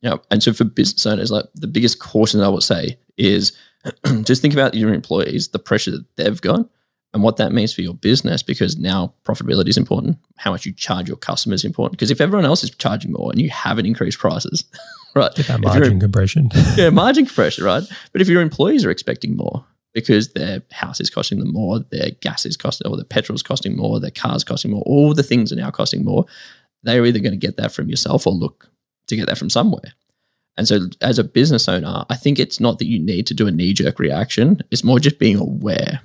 [0.03, 3.57] Yeah, and so for business owners, like the biggest caution I would say is
[4.22, 6.68] just think about your employees, the pressure that they've got,
[7.14, 10.18] and what that means for your business because now profitability is important.
[10.37, 11.92] How much you charge your customers is important.
[11.92, 14.64] Because if everyone else is charging more and you haven't increased prices,
[15.14, 15.33] right?
[15.35, 16.50] Get that margin compression.
[16.77, 17.85] yeah, margin compression, right?
[18.12, 22.11] But if your employees are expecting more because their house is costing them more, their
[22.20, 25.22] gas is costing, or their petrol is costing more, their car's costing more, all the
[25.22, 26.26] things are now costing more,
[26.83, 28.68] they're either going to get that from yourself or look
[29.07, 29.94] to get that from somewhere.
[30.57, 33.46] And so, as a business owner, I think it's not that you need to do
[33.46, 36.00] a knee jerk reaction, it's more just being aware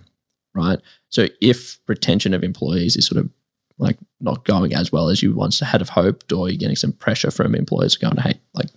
[0.53, 0.79] right?
[1.09, 3.29] So if retention of employees is sort of
[3.77, 6.91] like not going as well as you once had of hoped, or you're getting some
[6.91, 8.67] pressure from employers going, hey, like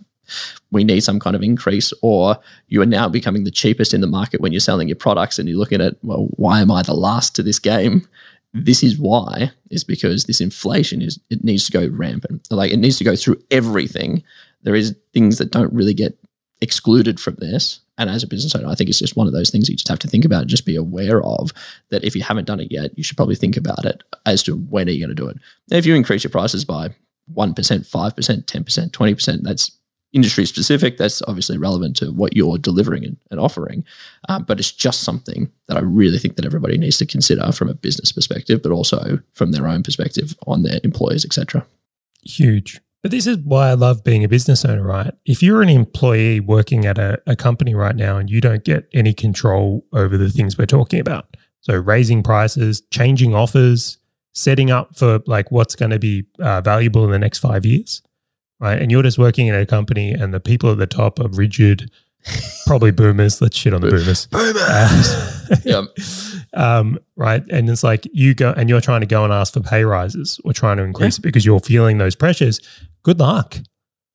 [0.70, 4.06] we need some kind of increase, or you are now becoming the cheapest in the
[4.06, 6.94] market when you're selling your products and you're looking at, well, why am I the
[6.94, 8.06] last to this game?
[8.54, 12.46] This is why, is because this inflation is it needs to go rampant.
[12.50, 14.22] Like it needs to go through everything.
[14.62, 16.18] There is things that don't really get
[16.60, 17.80] excluded from this.
[17.98, 19.88] And as a business owner, I think it's just one of those things you just
[19.88, 21.52] have to think about, and just be aware of
[21.90, 24.56] that if you haven't done it yet, you should probably think about it as to
[24.56, 25.36] when are you going to do it.
[25.70, 26.88] If you increase your prices by
[27.34, 29.78] 1%, 5%, 10%, 20%, that's
[30.12, 30.98] industry specific.
[30.98, 33.84] That's obviously relevant to what you're delivering and, and offering.
[34.28, 37.68] Um, but it's just something that I really think that everybody needs to consider from
[37.68, 41.66] a business perspective, but also from their own perspective on their employees, etc.
[42.22, 42.80] Huge.
[43.02, 45.12] But this is why I love being a business owner, right?
[45.26, 48.88] If you're an employee working at a, a, company right now and you don't get
[48.92, 53.98] any control over the things we're talking about, so raising prices, changing offers,
[54.34, 58.02] setting up for like what's going to be uh, valuable in the next five years,
[58.62, 58.80] right?
[58.80, 61.90] And you're just working in a company and the people at the top are rigid,
[62.66, 63.42] probably boomers.
[63.42, 64.26] Let's shit on the boomers.
[64.30, 65.38] Boomers.
[65.64, 65.84] Uh,
[66.54, 67.42] um, right?
[67.50, 70.40] And it's like you go and you're trying to go and ask for pay rises
[70.44, 71.20] or trying to increase yeah.
[71.20, 72.60] it because you're feeling those pressures
[73.02, 73.58] good luck.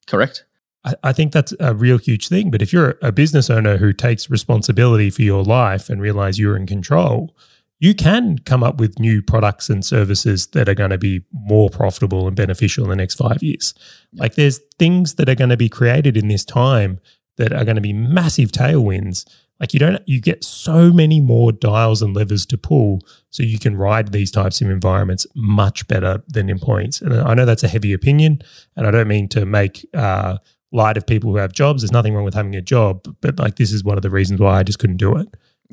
[0.08, 0.46] Correct.
[0.84, 2.50] I, I think that's a real huge thing.
[2.50, 6.56] But if you're a business owner who takes responsibility for your life and realize you're
[6.56, 7.36] in control,
[7.80, 11.70] you can come up with new products and services that are going to be more
[11.70, 13.74] profitable and beneficial in the next five years.
[14.14, 17.00] Like there's things that are going to be created in this time
[17.38, 19.30] that are going to be massive tailwinds.
[19.60, 23.60] Like you don't you get so many more dials and levers to pull so you
[23.60, 27.02] can ride these types of environments much better than employees.
[27.02, 28.42] And i know that's a heavy opinion
[28.76, 30.38] and i don't mean to make uh,
[30.72, 31.82] light of people who have jobs.
[31.82, 34.40] There's nothing wrong with having a job but like this is one of the reasons
[34.40, 35.28] why i just couldn't do it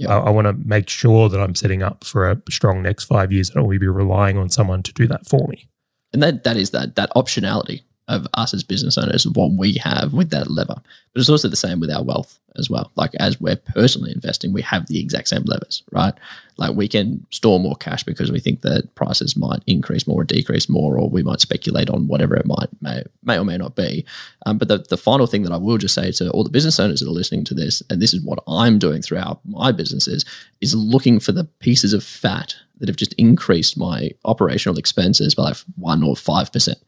[0.09, 3.33] i, I want to make sure that i'm setting up for a strong next five
[3.33, 5.69] years and i will be relying on someone to do that for me
[6.13, 10.13] and that that is that that optionality of us as business owners what we have
[10.13, 10.77] with that lever.
[10.77, 12.93] But it's also the same with our wealth as well.
[12.97, 16.15] Like as we're personally investing, we have the exact same levers, right?
[16.57, 20.25] Like we can store more cash because we think that prices might increase more or
[20.25, 23.77] decrease more, or we might speculate on whatever it might may, may or may not
[23.77, 24.05] be.
[24.47, 26.79] Um, but the, the final thing that I will just say to all the business
[26.79, 30.25] owners that are listening to this, and this is what I'm doing throughout my businesses,
[30.61, 35.45] is looking for the pieces of fat that have just increased my operational expenses by
[35.45, 36.79] like one or five percent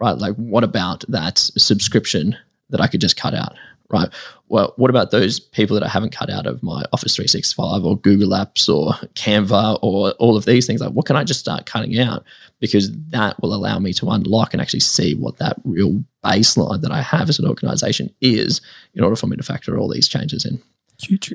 [0.00, 0.18] right?
[0.18, 2.36] Like, what about that subscription
[2.70, 3.54] that I could just cut out,
[3.90, 4.08] right?
[4.50, 7.96] Well, what about those people that I haven't cut out of my Office 365 or
[7.96, 10.80] Google Apps or Canva or all of these things?
[10.80, 12.24] Like, what can I just start cutting out?
[12.58, 16.92] Because that will allow me to unlock and actually see what that real baseline that
[16.92, 18.60] I have as an organization is
[18.94, 20.60] in order for me to factor all these changes in.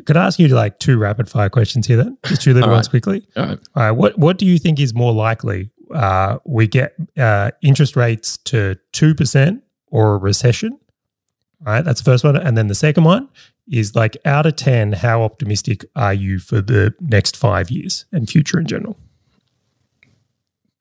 [0.06, 2.20] Could I ask you like two rapid fire questions here then?
[2.26, 3.26] Just two little ones quickly.
[3.36, 3.60] All right.
[3.76, 3.92] All right.
[3.92, 5.72] What what do you think is more likely?
[5.94, 10.80] uh, we get uh, interest rates to 2% or a recession.
[11.62, 12.36] Right, that's the first one.
[12.36, 13.30] And then the second one
[13.68, 18.30] is like out of 10, how optimistic are you for the next five years and
[18.30, 18.98] future in general?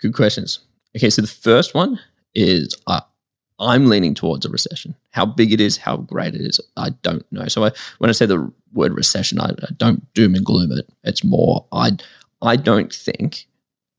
[0.00, 0.60] Good questions.
[0.96, 1.98] Okay, so the first one
[2.34, 3.00] is uh,
[3.58, 4.94] I'm leaning towards a recession.
[5.10, 7.46] How big it is, how great it is, I don't know.
[7.46, 10.88] So I, when I say the word recession, I, I don't doom and gloom it.
[11.04, 11.92] It's more I
[12.42, 13.46] I don't think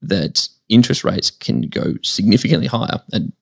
[0.02, 3.00] that interest rates can go significantly higher.
[3.12, 3.32] And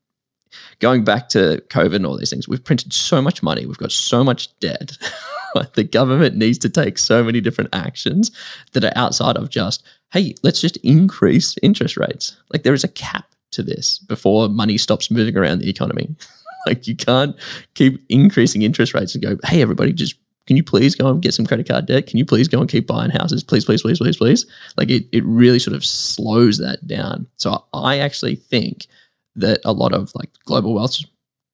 [0.81, 3.93] going back to COVID and all these things, we've printed so much money, we've got
[3.93, 4.97] so much debt,
[5.75, 8.31] the government needs to take so many different actions
[8.73, 12.37] that are outside of just, hey, let's just increase interest rates.
[12.53, 16.15] Like there is a cap to this before money stops moving around the economy.
[16.67, 17.37] like you can't
[17.75, 21.33] keep increasing interest rates and go, hey, everybody, just can you please go and get
[21.33, 22.07] some credit card debt?
[22.07, 23.43] Can you please go and keep buying houses?
[23.43, 24.47] Please, please, please, please, please.
[24.77, 27.27] Like it, it really sort of slows that down.
[27.37, 28.87] So I actually think
[29.37, 30.99] that a lot of like global wealth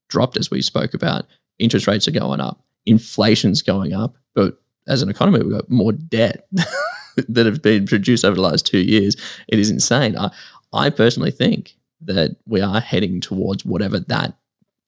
[0.09, 1.27] dropped as we spoke about.
[1.59, 5.93] Interest rates are going up, inflation's going up, but as an economy, we've got more
[5.93, 6.49] debt
[7.29, 9.16] that have been produced over the last two years.
[9.49, 10.16] It is insane.
[10.16, 10.31] I,
[10.73, 14.35] I personally think that we are heading towards whatever that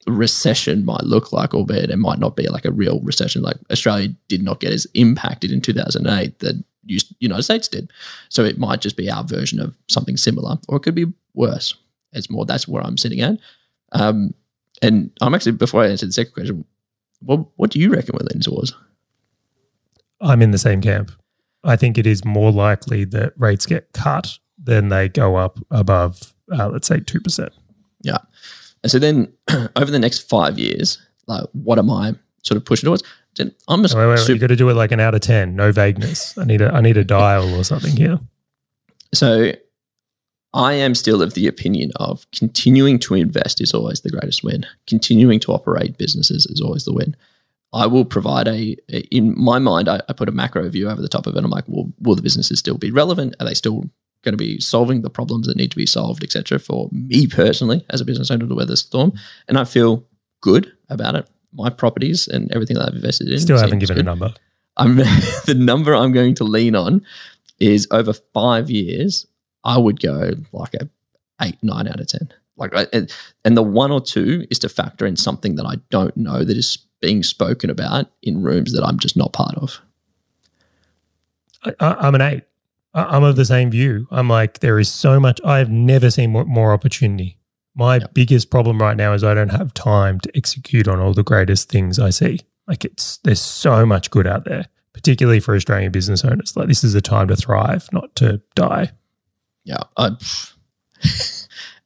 [0.06, 3.42] recession might look like, albeit it might not be like a real recession.
[3.42, 6.64] Like Australia did not get as impacted in 2008 that
[7.20, 7.92] United States did.
[8.28, 11.74] So it might just be our version of something similar, or it could be worse.
[12.12, 13.38] It's more that's where I'm sitting at.
[13.92, 14.34] Um,
[14.80, 16.64] and I'm actually before I answer the second question,
[17.20, 18.74] what what do you reckon we're leaning towards?
[20.20, 21.12] I'm in the same camp.
[21.64, 26.34] I think it is more likely that rates get cut than they go up above,
[26.52, 27.52] uh, let's say, two percent.
[28.02, 28.18] Yeah.
[28.82, 29.32] And so then
[29.76, 33.02] over the next five years, like what am I sort of pushing towards?
[33.68, 34.18] I'm just wait, wait, wait.
[34.18, 36.36] Super- you got to do it like an out of ten, no vagueness.
[36.36, 38.20] I need a I need a dial or something here.
[39.14, 39.52] So
[40.54, 44.66] I am still of the opinion of continuing to invest is always the greatest win.
[44.86, 47.16] Continuing to operate businesses is always the win.
[47.72, 48.76] I will provide a,
[49.10, 51.42] in my mind, I, I, put a macro view over the top of it.
[51.42, 53.34] I'm like, well, will the businesses still be relevant?
[53.40, 53.84] Are they still
[54.22, 56.58] going to be solving the problems that need to be solved, etc.
[56.58, 59.12] For me personally, as a business owner to weather the storm,
[59.48, 60.04] and I feel
[60.40, 61.28] good about it.
[61.52, 63.38] My properties and everything that I've invested in.
[63.38, 64.02] Still haven't given good.
[64.02, 64.32] a number.
[64.78, 64.96] I'm
[65.46, 67.04] the number I'm going to lean on
[67.60, 69.26] is over five years.
[69.64, 70.88] I would go like a
[71.40, 72.32] eight, nine out of ten.
[72.56, 73.12] Like, and,
[73.44, 76.56] and the one or two is to factor in something that I don't know that
[76.56, 79.80] is being spoken about in rooms that I'm just not part of.
[81.64, 82.44] I, I'm an eight.
[82.94, 84.06] I'm of the same view.
[84.10, 85.40] I'm like, there is so much.
[85.44, 87.38] I've never seen more, more opportunity.
[87.74, 88.12] My yep.
[88.12, 91.70] biggest problem right now is I don't have time to execute on all the greatest
[91.70, 92.40] things I see.
[92.68, 96.54] Like it's there's so much good out there, particularly for Australian business owners.
[96.54, 98.92] Like this is a time to thrive, not to die.
[99.64, 100.10] Yeah, I,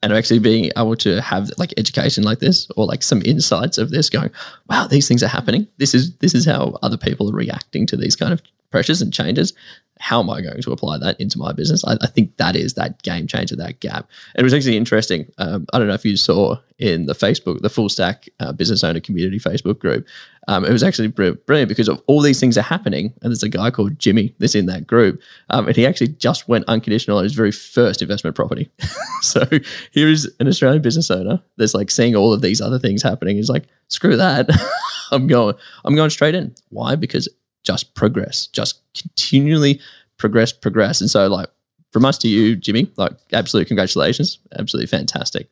[0.03, 3.91] and actually being able to have like education like this or like some insights of
[3.91, 4.31] this, going,
[4.69, 5.67] wow, these things are happening.
[5.79, 9.13] This is this is how other people are reacting to these kind of pressures and
[9.13, 9.53] changes
[9.99, 11.85] how am I going to apply that into my business?
[11.85, 14.09] I, I, think that is that game changer, that gap.
[14.35, 15.27] It was actually interesting.
[15.39, 18.85] Um, I don't know if you saw in the Facebook, the Full Stack uh, Business
[18.85, 20.07] Owner Community Facebook group.
[20.49, 23.07] Um, it was actually brilliant because of all these things are happening.
[23.23, 25.21] And there's a guy called Jimmy that's in that group.
[25.49, 28.71] Um, and he actually just went unconditional on his very first investment property.
[29.23, 29.47] so
[29.93, 33.37] here is an Australian business owner that's like seeing all of these other things happening.
[33.37, 34.51] He's like, screw that.
[35.11, 36.55] I'm going, I'm going straight in.
[36.69, 36.97] Why?
[36.97, 37.29] Because
[37.67, 39.81] just progress, just continually
[40.17, 41.01] progress, progress.
[41.01, 41.51] And so, like,
[41.93, 44.39] from us to you, Jimmy, like, absolute congratulations.
[44.59, 45.51] Absolutely fantastic.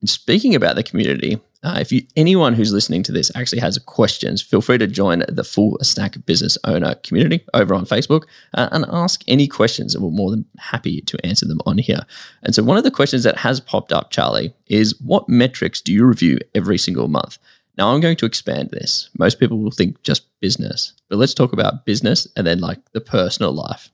[0.00, 3.78] And speaking about the community, uh, if you anyone who's listening to this actually has
[3.78, 8.68] questions, feel free to join the Full Stack Business Owner community over on Facebook uh,
[8.72, 12.00] and ask any questions, and we're more than happy to answer them on here.
[12.42, 15.92] And so, one of the questions that has popped up, Charlie, is what metrics do
[15.92, 17.38] you review every single month?
[17.78, 19.08] Now I'm going to expand this.
[19.18, 23.00] Most people will think just business, but let's talk about business and then like the
[23.00, 23.90] personal life.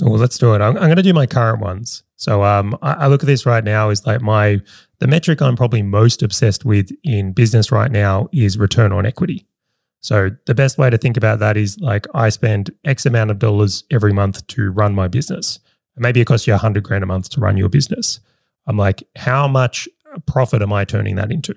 [0.00, 0.60] Well, let's do it.
[0.60, 2.02] I'm, I'm going to do my current ones.
[2.16, 4.60] So um, I, I look at this right now is like my
[4.98, 9.46] the metric I'm probably most obsessed with in business right now is return on equity.
[10.00, 13.38] So the best way to think about that is like I spend X amount of
[13.38, 15.60] dollars every month to run my business.
[15.96, 18.20] Maybe it costs you a hundred grand a month to run your business.
[18.66, 19.88] I'm like, how much
[20.26, 21.54] profit am I turning that into?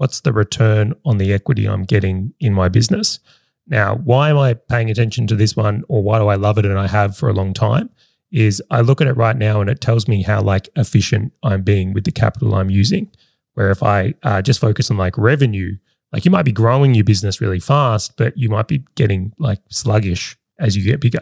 [0.00, 3.18] What's the return on the equity I'm getting in my business?
[3.66, 6.64] Now, why am I paying attention to this one or why do I love it
[6.64, 7.90] and I have for a long time?
[8.32, 11.60] Is I look at it right now and it tells me how like efficient I'm
[11.60, 13.10] being with the capital I'm using.
[13.52, 15.76] Where if I uh, just focus on like revenue,
[16.14, 19.60] like you might be growing your business really fast, but you might be getting like
[19.68, 21.20] sluggish as you get bigger.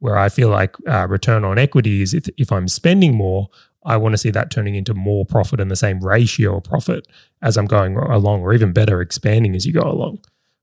[0.00, 3.48] Where I feel like uh, return on equity is if, if I'm spending more,
[3.84, 7.06] I want to see that turning into more profit and the same ratio of profit
[7.42, 10.20] as I'm going along, or even better, expanding as you go along.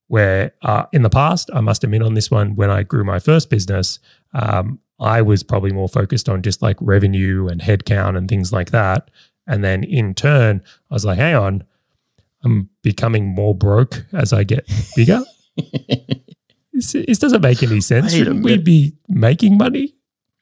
[0.07, 3.19] Where uh, in the past, I must admit on this one, when I grew my
[3.19, 3.99] first business,
[4.33, 8.71] um, I was probably more focused on just like revenue and headcount and things like
[8.71, 9.09] that.
[9.47, 11.63] And then in turn, I was like, hang on,
[12.43, 15.21] I'm becoming more broke as I get bigger.
[16.73, 18.13] this, this, doesn't make any sense.
[18.13, 19.95] Shouldn't we be making money?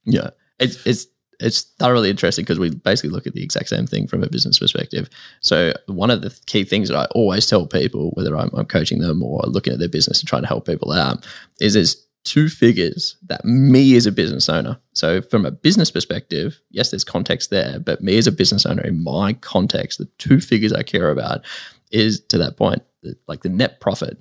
[0.06, 0.32] Yeah.
[0.60, 1.08] It's, it's
[1.40, 4.60] it's thoroughly interesting because we basically look at the exact same thing from a business
[4.60, 5.10] perspective.
[5.42, 9.00] So one of the key things that I always tell people, whether I'm, I'm coaching
[9.00, 11.28] them or looking at their business and trying to help people out,
[11.60, 14.78] is there's two figures that me as a business owner.
[14.94, 18.84] So from a business perspective, yes, there's context there, but me as a business owner
[18.84, 21.46] in my context, the two figures I care about
[21.92, 22.84] is to that point,
[23.28, 24.18] like the net profit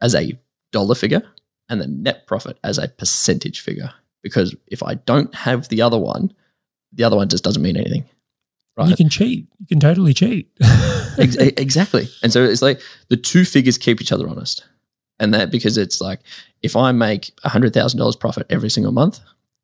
[0.00, 0.38] as a
[0.70, 1.22] dollar figure
[1.68, 3.92] and the net profit as a percentage figure.
[4.22, 6.32] Because if I don't have the other one,
[6.92, 8.04] the other one just doesn't mean anything.
[8.76, 8.90] Right.
[8.90, 9.48] You can cheat.
[9.58, 10.50] You can totally cheat.
[11.18, 12.08] exactly.
[12.22, 14.64] And so it's like the two figures keep each other honest.
[15.18, 16.20] And that because it's like
[16.62, 19.18] if I make $100,000 profit every single month,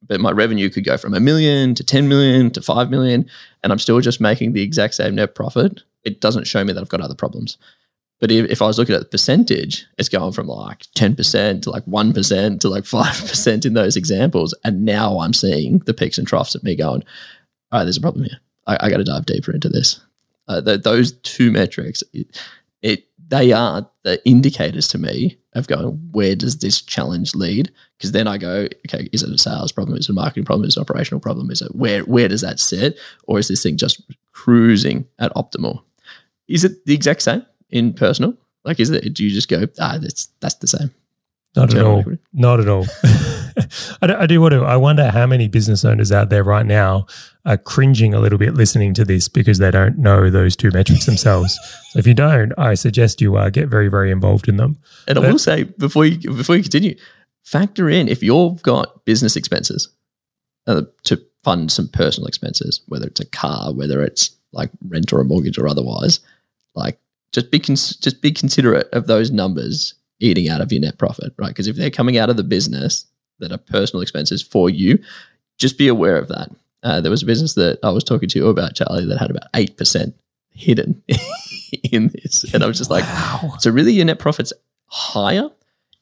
[0.07, 3.29] but my revenue could go from a million to 10 million to 5 million,
[3.63, 6.81] and I'm still just making the exact same net profit, it doesn't show me that
[6.81, 7.57] I've got other problems.
[8.25, 11.71] But if, if I was looking at the percentage, it's going from like 10% to
[11.71, 14.55] like 1% to like 5% in those examples.
[14.65, 17.03] And now I'm seeing the peaks and troughs of me going,
[17.71, 18.41] all right, there's a problem here.
[18.67, 20.01] I, I got to dive deeper into this.
[20.49, 22.41] Uh, the, those two metrics, it,
[22.81, 27.71] it, they are the indicators to me of going, where does this challenge lead?
[27.99, 29.99] Because then I go, okay, is it a sales problem?
[29.99, 30.67] Is it a marketing problem?
[30.67, 31.51] Is it an operational problem?
[31.51, 32.99] Is it where where does that sit?
[33.25, 35.83] Or is this thing just cruising at optimal?
[36.49, 37.45] Is it the exact same?
[37.75, 38.35] In personal?
[38.65, 39.13] Like, is it?
[39.13, 40.95] Do you just go, ah, that's that's the same?
[41.55, 42.01] Not at all.
[42.01, 42.23] Equity?
[42.33, 42.87] Not at all.
[44.03, 44.65] I, do, I do want to.
[44.65, 47.07] I wonder how many business owners out there right now
[47.45, 51.07] are cringing a little bit listening to this because they don't know those two metrics
[51.07, 51.57] themselves.
[51.91, 54.79] so if you don't, I suggest you uh, get very, very involved in them.
[55.07, 56.97] And but, I will say before you before you continue,
[57.45, 59.89] factor in if you've got business expenses
[60.67, 65.21] uh, to fund some personal expenses, whether it's a car, whether it's like rent or
[65.21, 66.21] a mortgage or otherwise,
[66.75, 66.99] like
[67.35, 71.33] just be cons- just be considerate of those numbers eating out of your net profit,
[71.37, 71.49] right?
[71.49, 73.07] Because if they're coming out of the business
[73.41, 74.99] that are personal expenses for you,
[75.59, 76.51] just be aware of that.
[76.83, 79.31] Uh, there was a business that I was talking to you about, Charlie, that had
[79.31, 80.15] about eight percent
[80.51, 81.03] hidden
[81.93, 83.55] in this, and I was just like, wow.
[83.59, 84.53] so really, your net profit's
[84.87, 85.51] higher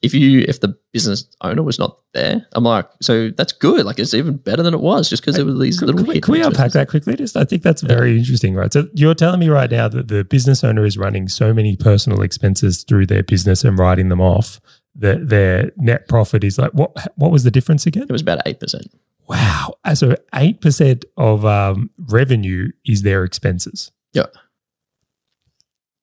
[0.03, 3.85] if you if the business owner was not there, I'm like, so that's good.
[3.85, 6.21] Like it's even better than it was just because there were these could, little.
[6.21, 7.15] Can we unpack that quickly?
[7.15, 8.19] Just I think that's very yeah.
[8.19, 8.71] interesting, right?
[8.71, 12.21] So you're telling me right now that the business owner is running so many personal
[12.21, 14.59] expenses through their business and writing them off
[14.95, 16.91] that their net profit is like what?
[17.15, 18.03] What was the difference again?
[18.03, 18.93] It was about eight percent.
[19.29, 19.75] Wow!
[19.85, 23.89] Uh, so eight percent of um, revenue is their expenses.
[24.11, 24.35] Yep.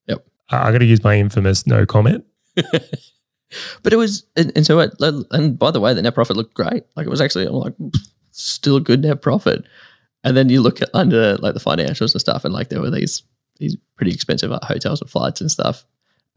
[0.07, 0.25] Yep.
[0.51, 2.25] Uh, I got to use my infamous no comment.
[3.83, 4.93] But it was, and, and so, it,
[5.31, 6.83] and by the way, the net profit looked great.
[6.95, 7.73] Like it was actually, I'm like,
[8.31, 9.65] still a good net profit.
[10.23, 12.91] And then you look at under like the financials and stuff, and like there were
[12.91, 13.23] these
[13.57, 15.85] these pretty expensive uh, hotels and flights and stuff.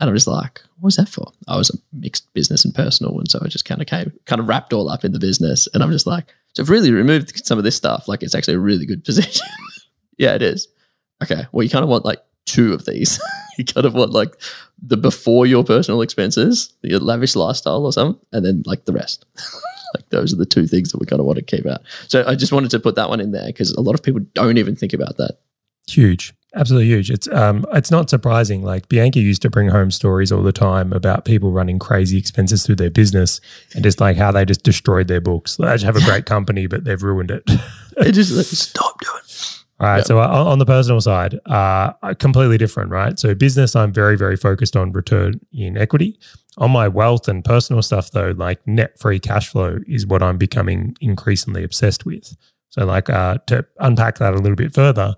[0.00, 1.30] And I'm just like, what was that for?
[1.46, 4.40] I was a mixed business and personal, and so I just kind of came, kind
[4.40, 5.68] of wrapped all up in the business.
[5.72, 8.08] And I'm just like, so I've really removed some of this stuff.
[8.08, 9.46] Like it's actually a really good position.
[10.18, 10.68] yeah, it is.
[11.22, 13.20] Okay, well, you kind of want like two of these.
[13.58, 14.36] you kind of want like
[14.82, 19.24] the before your personal expenses, your lavish lifestyle or something, and then like the rest.
[19.94, 21.82] like those are the two things that we kind of want to keep out.
[22.08, 24.20] So I just wanted to put that one in there because a lot of people
[24.34, 25.38] don't even think about that.
[25.86, 26.34] Huge.
[26.56, 27.10] Absolutely huge.
[27.10, 28.62] It's um, it's not surprising.
[28.62, 32.64] Like Bianca used to bring home stories all the time about people running crazy expenses
[32.64, 33.40] through their business,
[33.74, 35.56] and just like how they just destroyed their books.
[35.56, 37.42] They have a great company, but they've ruined it.
[37.96, 39.22] it just like, stop doing.
[39.80, 39.96] All right.
[39.98, 40.06] Yep.
[40.06, 43.18] So uh, on the personal side, uh, completely different, right?
[43.18, 46.18] So business, I'm very, very focused on return in equity.
[46.58, 50.38] On my wealth and personal stuff, though, like net free cash flow is what I'm
[50.38, 52.36] becoming increasingly obsessed with.
[52.68, 55.16] So, like uh, to unpack that a little bit further,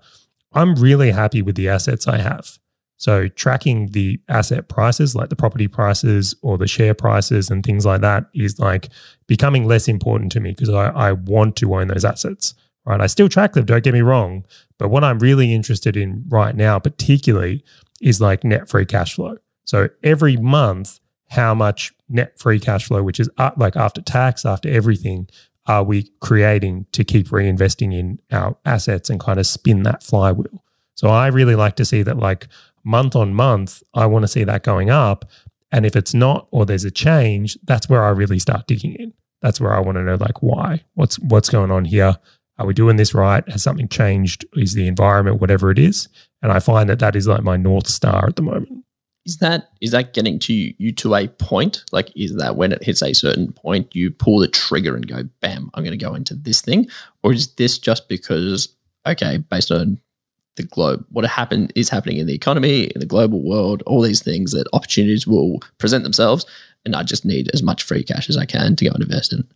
[0.53, 2.57] I'm really happy with the assets I have.
[2.97, 7.85] So, tracking the asset prices, like the property prices or the share prices and things
[7.85, 8.89] like that, is like
[9.27, 12.55] becoming less important to me because I, I want to own those assets
[12.87, 13.01] right?
[13.01, 14.45] I still track them, don't get me wrong.
[14.77, 17.63] But what I'm really interested in right now, particularly,
[18.01, 19.37] is like net free cash flow.
[19.65, 20.99] So every month,
[21.31, 25.27] how much net free cash flow, which is uh, like after tax, after everything,
[25.65, 30.63] are we creating to keep reinvesting in our assets and kind of spin that flywheel?
[30.95, 32.47] So I really like to see that like
[32.85, 35.25] month on month, I want to see that going up.
[35.73, 39.13] And if it's not, or there's a change, that's where I really start digging in.
[39.41, 42.15] That's where I want to know like why, what's what's going on here,
[42.59, 43.47] are we doing this right?
[43.49, 44.45] Has something changed?
[44.55, 46.09] Is the environment whatever it is?
[46.41, 48.83] And I find that that is like my north star at the moment.
[49.25, 51.83] Is that is that getting to you, you to a point?
[51.91, 55.23] Like, is that when it hits a certain point, you pull the trigger and go,
[55.41, 55.69] "Bam!
[55.73, 56.87] I'm going to go into this thing,"
[57.23, 58.69] or is this just because
[59.05, 59.99] okay, based on
[60.55, 64.23] the globe, what happened is happening in the economy, in the global world, all these
[64.23, 66.45] things that opportunities will present themselves,
[66.85, 69.33] and I just need as much free cash as I can to go and invest
[69.33, 69.47] in.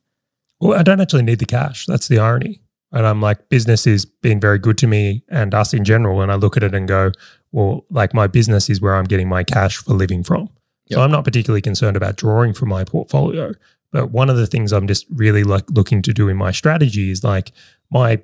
[0.59, 1.85] Well, I don't actually need the cash.
[1.85, 2.61] That's the irony
[2.91, 6.21] And I'm like, business is being very good to me and us in general.
[6.21, 7.11] And I look at it and go,
[7.51, 10.49] well, like my business is where I'm getting my cash for living from.
[10.87, 10.97] Yep.
[10.97, 13.53] So I'm not particularly concerned about drawing from my portfolio.
[13.91, 17.11] But one of the things I'm just really like looking to do in my strategy
[17.11, 17.51] is like
[17.89, 18.21] my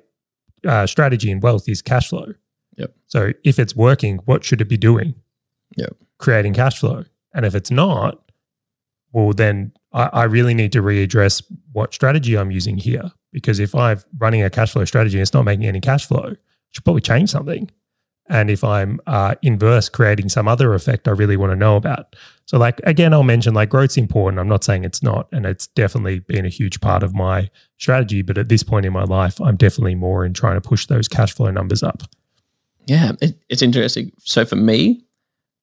[0.66, 2.34] uh, strategy in wealth is cash flow.
[2.76, 2.94] Yep.
[3.06, 5.14] So if it's working, what should it be doing?
[5.76, 5.96] Yep.
[6.18, 7.04] Creating cash flow.
[7.34, 8.30] And if it's not,
[9.12, 11.42] well, then I, I really need to readdress
[11.72, 13.12] what strategy I'm using here.
[13.32, 16.30] Because if I'm running a cash flow strategy and it's not making any cash flow,
[16.32, 16.36] I
[16.70, 17.70] should probably change something.
[18.30, 22.14] And if I'm uh, inverse creating some other effect I really want to know about.
[22.44, 24.38] So, like, again, I'll mention like growth's important.
[24.38, 25.28] I'm not saying it's not.
[25.32, 28.22] And it's definitely been a huge part of my strategy.
[28.22, 31.08] But at this point in my life, I'm definitely more in trying to push those
[31.08, 32.02] cash flow numbers up.
[32.86, 34.12] Yeah, it, it's interesting.
[34.18, 35.04] So for me,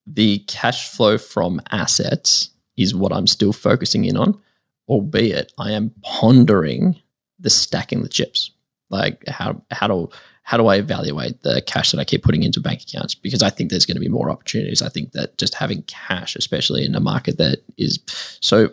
[0.07, 4.39] the cash flow from assets is what I'm still focusing in on,
[4.87, 7.01] albeit I am pondering
[7.39, 8.51] the stacking the chips.
[8.89, 10.09] Like how how do
[10.43, 13.15] how do I evaluate the cash that I keep putting into bank accounts?
[13.15, 14.83] Because I think there's going to be more opportunities.
[14.83, 17.99] I think that just having cash, especially in a market that is
[18.41, 18.69] so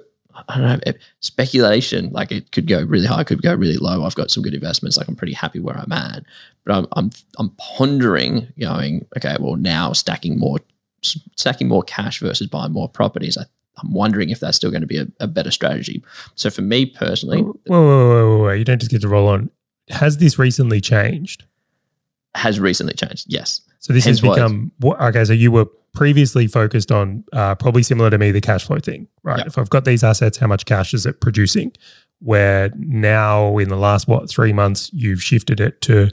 [0.49, 4.05] I don't know eh, speculation, like it could go really high, could go really low.
[4.05, 6.25] I've got some good investments, like I'm pretty happy where I'm at.
[6.65, 10.59] But I'm I'm I'm pondering, going, okay, well now stacking more
[11.03, 13.37] stacking more cash versus buying more properties.
[13.37, 13.45] I,
[13.79, 16.03] I'm wondering if that's still going to be a, a better strategy.
[16.35, 18.53] So for me personally, Whoa, whoa, whoa, whoa, whoa.
[18.53, 19.51] You don't just get to roll on.
[19.89, 21.45] Has this recently changed?
[22.35, 23.27] has recently changed.
[23.29, 23.61] Yes.
[23.81, 25.01] So this Hence has become what?
[25.01, 28.79] Okay, so you were previously focused on uh, probably similar to me the cash flow
[28.79, 29.41] thing, right?
[29.41, 29.47] Yeah.
[29.47, 31.73] If I've got these assets, how much cash is it producing?
[32.21, 36.09] Where now in the last what three months you've shifted it to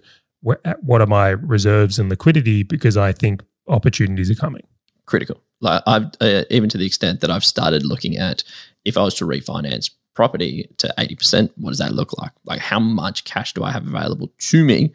[0.45, 4.63] wh- what are my reserves and liquidity because I think opportunities are coming.
[5.09, 5.41] Critical.
[5.59, 8.43] Like I've uh, even to the extent that I've started looking at
[8.85, 12.31] if I was to refinance property to eighty percent, what does that look like?
[12.45, 14.93] Like how much cash do I have available to me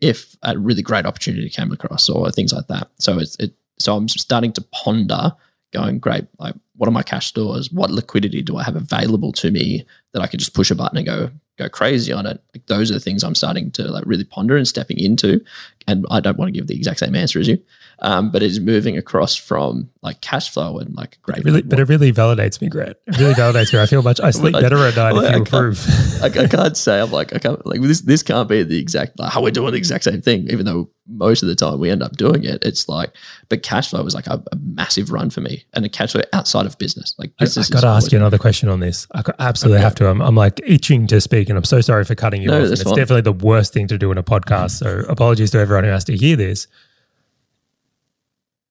[0.00, 2.90] if a really great opportunity came across or things like that?
[2.98, 3.54] So it's it.
[3.78, 5.32] So I'm starting to ponder,
[5.72, 6.26] going great.
[6.38, 7.70] Like what are my cash stores?
[7.72, 10.98] What liquidity do I have available to me that I could just push a button
[10.98, 12.42] and go go crazy on it?
[12.54, 15.40] Like those are the things I'm starting to like really ponder and stepping into.
[15.86, 17.58] And I don't want to give the exact same answer as you,
[18.02, 21.44] um, but it's moving across from like cash flow and like great.
[21.44, 22.96] Really, but it really validates me, Grant.
[23.06, 23.80] It really validates me.
[23.80, 24.20] I feel much.
[24.20, 25.86] I sleep better at night Well, if I you can't- approve.
[26.22, 28.00] I, I can't say I'm like I can't like this.
[28.02, 30.90] This can't be the exact like how we're doing the exact same thing, even though
[31.08, 32.64] most of the time we end up doing it.
[32.64, 33.14] It's like,
[33.48, 36.22] but cash flow was like a, a massive run for me, and a cash flow
[36.32, 37.14] outside of business.
[37.18, 37.68] Like I, business.
[37.68, 39.06] got to ask you another question on this.
[39.14, 39.84] I absolutely Okay.
[39.84, 40.08] have to.
[40.08, 42.68] I'm, I'm like itching to speak, and I'm so sorry for cutting you No, off.
[42.72, 42.96] It's fine.
[42.96, 44.72] definitely the worst thing to do in a podcast.
[44.72, 46.66] So apologies to everyone who has to hear this.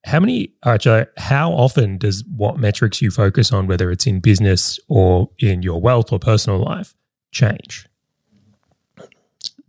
[0.04, 4.80] How many, actually, how often does what metrics you focus on, whether it's in business
[4.88, 6.96] or in your wealth or personal life,
[7.32, 7.88] change?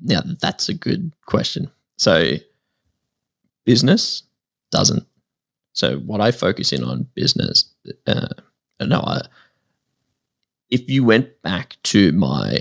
[0.01, 1.71] Now that's a good question.
[1.97, 2.37] So
[3.65, 4.25] business
[4.71, 5.07] doesn't.
[5.75, 7.73] So what I focus in on business,
[8.07, 8.29] uh,
[8.81, 9.23] no, I,
[10.71, 12.61] if you went back to my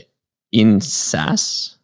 [0.51, 1.77] in SaaS,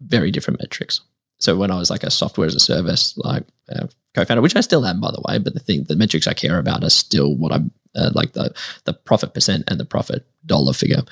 [0.00, 1.00] very different metrics.
[1.38, 3.86] So when I was like a software as a service, like uh,
[4.16, 6.58] co-founder, which I still am, by the way, but the thing, the metrics I care
[6.58, 8.54] about are still what I'm uh, like the
[8.84, 11.02] the profit percent and the profit dollar figure.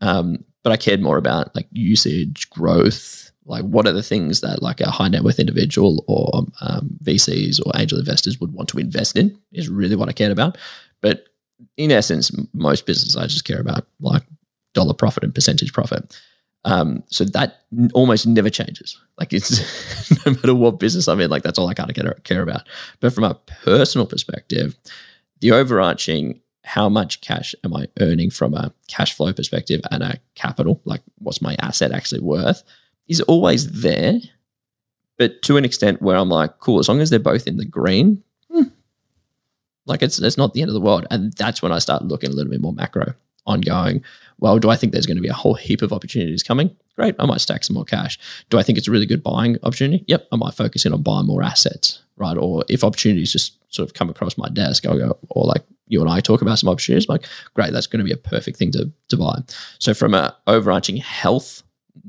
[0.00, 4.62] Um, but I cared more about like usage, growth, like what are the things that
[4.62, 8.78] like a high net worth individual or um, VCs or angel investors would want to
[8.78, 10.56] invest in is really what I cared about.
[11.00, 11.26] But
[11.76, 14.22] in essence, most businesses I just care about like
[14.74, 16.16] dollar profit and percentage profit.
[16.64, 18.98] Um, so that n- almost never changes.
[19.18, 19.60] Like it's
[20.26, 22.68] no matter what business I'm in, like that's all I kind of care, about.
[23.00, 23.34] But from a
[23.64, 24.76] personal perspective,
[25.40, 30.18] the overarching how much cash am I earning from a cash flow perspective and a
[30.36, 32.62] capital, like what's my asset actually worth,
[33.08, 34.20] is always there.
[35.18, 37.64] But to an extent where I'm like, cool, as long as they're both in the
[37.64, 38.62] green, hmm,
[39.86, 41.06] like it's it's not the end of the world.
[41.10, 43.14] And that's when I start looking a little bit more macro
[43.46, 44.02] on going,
[44.38, 46.76] well, do I think there's going to be a whole heap of opportunities coming?
[46.96, 48.18] Great, I might stack some more cash.
[48.50, 50.04] Do I think it's a really good buying opportunity?
[50.08, 52.36] Yep, I might focus in on buying more assets, right?
[52.36, 56.00] Or if opportunities just sort of come across my desk, I'll go, or like you
[56.00, 58.70] and I talk about some opportunities, like, great, that's going to be a perfect thing
[58.72, 59.42] to, to buy.
[59.78, 61.62] So from a overarching health,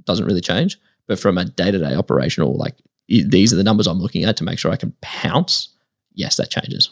[0.06, 2.76] doesn't really change, but from a day-to-day operational, like
[3.08, 5.70] these are the numbers I'm looking at to make sure I can pounce.
[6.14, 6.92] Yes, that changes.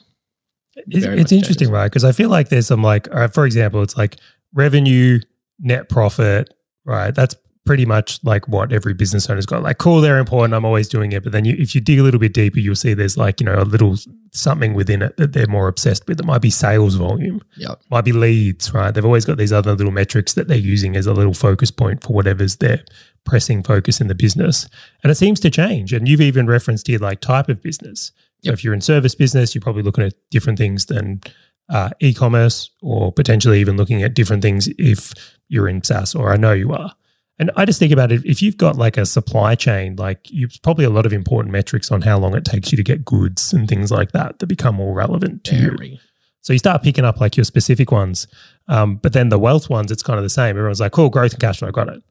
[0.87, 1.69] It's, it's interesting, changes.
[1.69, 1.85] right?
[1.85, 4.17] Because I feel like there's some like, uh, for example, it's like
[4.53, 5.19] revenue,
[5.59, 6.53] net profit,
[6.85, 7.13] right?
[7.13, 9.61] That's pretty much like what every business owner's got.
[9.61, 10.55] Like, cool, they're important.
[10.55, 11.23] I'm always doing it.
[11.23, 13.45] But then you, if you dig a little bit deeper, you'll see there's like, you
[13.45, 13.95] know, a little
[14.33, 16.19] something within it that they're more obsessed with.
[16.19, 17.81] It might be sales volume, Yep.
[17.91, 18.91] might be leads, right?
[18.91, 22.03] They've always got these other little metrics that they're using as a little focus point
[22.03, 22.83] for whatever's their
[23.25, 24.67] pressing focus in the business.
[25.03, 25.93] And it seems to change.
[25.93, 28.11] And you've even referenced here like type of business.
[28.43, 31.21] So if you're in service business, you're probably looking at different things than
[31.69, 35.13] uh, e-commerce, or potentially even looking at different things if
[35.47, 36.95] you're in SaaS, or I know you are.
[37.39, 40.59] And I just think about it if you've got like a supply chain, like you've
[40.61, 43.51] probably a lot of important metrics on how long it takes you to get goods
[43.51, 45.97] and things like that that become more relevant to you.
[46.41, 48.27] So you start picking up like your specific ones,
[48.67, 50.57] um, but then the wealth ones, it's kind of the same.
[50.57, 52.03] Everyone's like, "Cool, growth and cash flow, got it."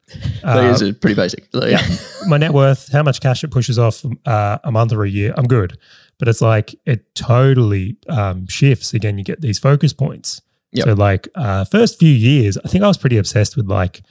[0.43, 1.47] Uh, it's pretty basic.
[1.53, 1.85] Like, yeah,
[2.27, 5.33] my net worth, how much cash it pushes off uh, a month or a year,
[5.37, 5.77] I'm good.
[6.21, 8.93] But it's like it totally um, shifts.
[8.93, 10.43] Again, you get these focus points.
[10.71, 10.85] Yep.
[10.85, 14.03] So like uh, first few years, I think I was pretty obsessed with like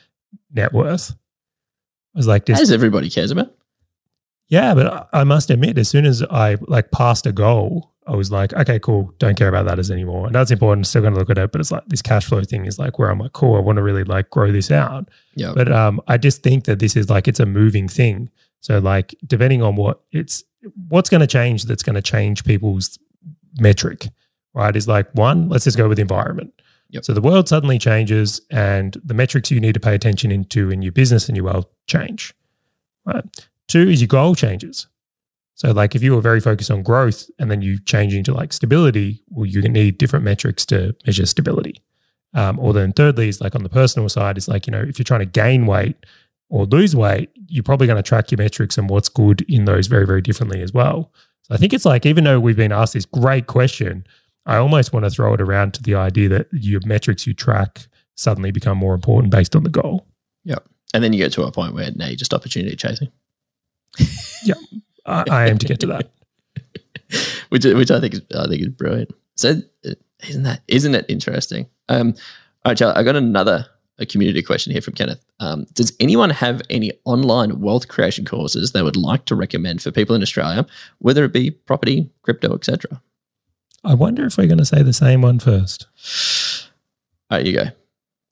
[0.52, 1.12] net worth.
[1.12, 3.54] I was like, this, As everybody cares about.
[4.48, 8.32] yeah, but I- must admit, as soon as I like passed a goal, I was
[8.32, 10.26] like, okay, cool, don't care about that as anymore.
[10.26, 10.88] And that's important.
[10.88, 12.98] Still going to look at it, but it's like this cash flow thing is like
[12.98, 15.08] where I'm like, cool, I want to really like grow this out.
[15.36, 15.52] Yeah.
[15.54, 18.28] But um, I just think that this is like it's a moving thing.
[18.58, 20.42] So like depending on what it's
[20.88, 22.98] what's going to change, that's going to change people's
[23.58, 24.08] metric,
[24.54, 24.74] right?
[24.74, 26.52] Is like one, let's just go with environment.
[26.90, 27.04] Yep.
[27.04, 30.82] So the world suddenly changes, and the metrics you need to pay attention into in
[30.82, 32.34] your business and your world change,
[33.04, 33.24] right?
[33.68, 34.88] Two is your goal changes.
[35.54, 38.52] So like if you were very focused on growth and then you change into like
[38.52, 41.82] stability, well, you need different metrics to measure stability.
[42.32, 44.98] Um, or then thirdly is like on the personal side is like, you know, if
[44.98, 45.96] you're trying to gain weight
[46.50, 49.86] or lose weight, you're probably going to track your metrics and what's good in those
[49.86, 51.12] very, very differently as well.
[51.42, 54.06] So I think it's like, even though we've been asked this great question,
[54.46, 57.86] I almost want to throw it around to the idea that your metrics you track
[58.16, 60.06] suddenly become more important based on the goal.
[60.44, 60.64] Yep.
[60.92, 63.10] And then you get to a point where now you're just opportunity chasing,
[65.06, 66.10] I, I aim to get to that.
[67.48, 69.10] which which I think is I think is brilliant.
[69.36, 69.54] So
[69.86, 69.90] uh,
[70.28, 71.66] isn't that isn't it interesting?
[71.88, 72.14] Um,
[72.64, 73.66] all right, Charlie, I got another
[74.00, 75.24] a community question here from Kenneth.
[75.38, 79.90] Um, does anyone have any online wealth creation courses they would like to recommend for
[79.90, 80.66] people in Australia,
[80.98, 83.02] whether it be property, crypto, etc.?
[83.84, 85.86] I wonder if we're going to say the same one first.
[87.30, 87.64] All right, you go,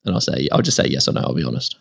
[0.04, 1.20] and I'll say I'll just say yes or no.
[1.20, 1.76] I'll be honest.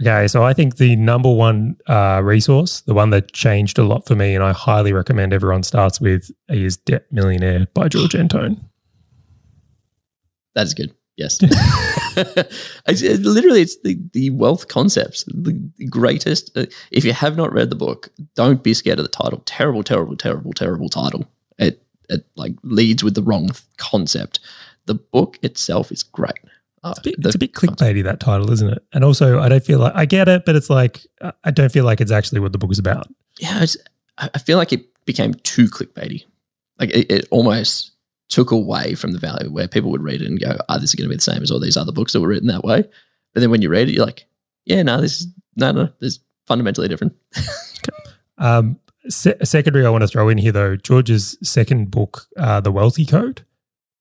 [0.00, 4.06] Okay, so I think the number one uh, resource, the one that changed a lot
[4.06, 8.64] for me, and I highly recommend everyone starts with, is Debt Millionaire by George Antone.
[10.54, 10.94] That is good.
[11.16, 11.38] Yes.
[12.86, 16.56] Literally, it's the, the wealth concepts, the, the greatest.
[16.56, 19.42] uh, If you have not read the book, don't be scared of the title.
[19.46, 21.26] Terrible, terrible, terrible, terrible title.
[21.58, 24.40] It it like leads with the wrong concept.
[24.86, 26.32] The book itself is great.
[26.84, 28.84] Uh, It's a bit, the- it's a bit clickbaity that title, isn't it?
[28.92, 31.06] And also, I don't feel like I get it, but it's like
[31.44, 33.06] I- don't feel like it's actually what the book is about.
[33.38, 33.64] yeah,
[34.18, 36.24] I feel like it became too clickbaity.
[36.78, 37.91] Like it, it almost
[38.32, 40.94] took away from the value where people would read it and go, "Oh, this is
[40.94, 42.82] going to be the same as all these other books that were written that way."
[43.34, 44.26] But then when you read it, you're like,
[44.64, 45.26] "Yeah, no, this is
[45.56, 47.14] no, no, this is fundamentally different."
[48.38, 50.74] Um, se- secondary, I want to throw in here though.
[50.74, 53.44] George's second book, uh, The Wealthy Code,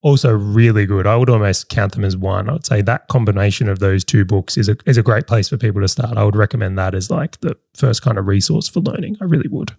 [0.02, 1.06] also really good.
[1.06, 2.50] I would almost count them as one.
[2.50, 5.50] I would say that combination of those two books is a is a great place
[5.50, 6.18] for people to start.
[6.18, 9.18] I would recommend that as like the first kind of resource for learning.
[9.22, 9.74] I really would.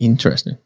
[0.00, 0.56] Interesting.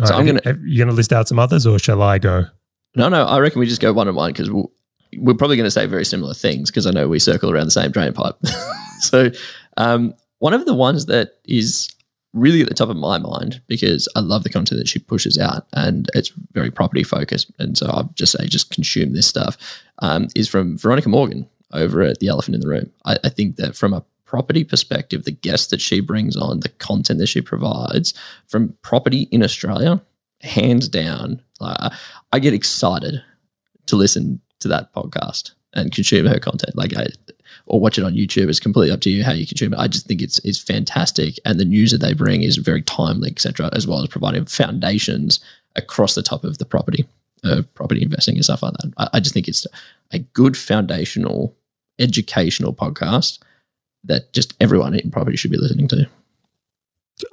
[0.00, 2.18] All So I'm gonna- you- have- you gonna list out some others, or shall I
[2.18, 2.46] go?
[2.94, 4.70] No, no, I reckon we just go one on one because we'll,
[5.18, 7.70] we're probably going to say very similar things because I know we circle around the
[7.70, 8.36] same drain pipe.
[9.00, 9.30] so,
[9.78, 11.88] um, one of the ones that is
[12.34, 15.38] really at the top of my mind because I love the content that she pushes
[15.38, 17.50] out and it's very property focused.
[17.58, 19.56] And so I'll just say, just consume this stuff,
[20.00, 22.90] um, is from Veronica Morgan over at The Elephant in the Room.
[23.06, 26.70] I, I think that from a property perspective, the guests that she brings on, the
[26.70, 28.14] content that she provides
[28.48, 30.00] from property in Australia,
[30.40, 31.76] hands down, like,
[32.32, 33.22] I get excited
[33.84, 36.74] to listen to that podcast and consume her content.
[36.74, 37.08] Like I,
[37.66, 38.48] or watch it on YouTube.
[38.48, 39.78] It's completely up to you how you consume it.
[39.78, 43.30] I just think it's it's fantastic, and the news that they bring is very timely,
[43.30, 43.68] etc.
[43.74, 45.40] As well as providing foundations
[45.76, 47.04] across the top of the property,
[47.44, 48.94] uh, property investing and stuff like that.
[48.96, 49.66] I, I just think it's
[50.10, 51.54] a good foundational,
[51.98, 53.38] educational podcast
[54.04, 56.08] that just everyone in property should be listening to.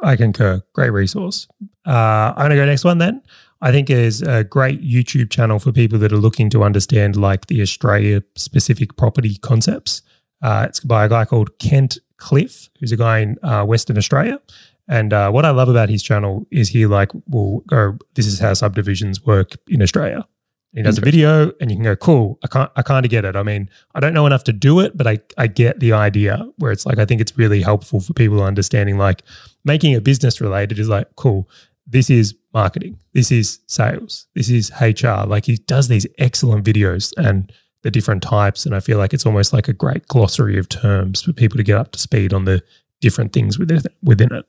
[0.02, 0.62] I concur.
[0.74, 1.48] Great resource.
[1.86, 3.22] Uh, I'm going to go next one then.
[3.62, 7.48] I think is a great YouTube channel for people that are looking to understand like
[7.48, 10.02] the Australia specific property concepts.
[10.42, 14.40] Uh, it's by a guy called Kent Cliff, who's a guy in uh, Western Australia.
[14.88, 18.40] And uh, what I love about his channel is he like will go, this is
[18.40, 20.26] how subdivisions work in Australia.
[20.74, 23.26] He does a video and you can go, cool, I can't I kind of get
[23.26, 23.36] it.
[23.36, 26.48] I mean, I don't know enough to do it, but I, I get the idea
[26.58, 29.24] where it's like I think it's really helpful for people understanding like
[29.66, 31.50] making a business related is like, cool,
[31.88, 35.26] this is marketing, this is sales, this is HR.
[35.26, 37.52] Like he does these excellent videos and
[37.82, 38.66] the different types.
[38.66, 41.64] And I feel like it's almost like a great glossary of terms for people to
[41.64, 42.62] get up to speed on the
[43.02, 44.46] different things within within it.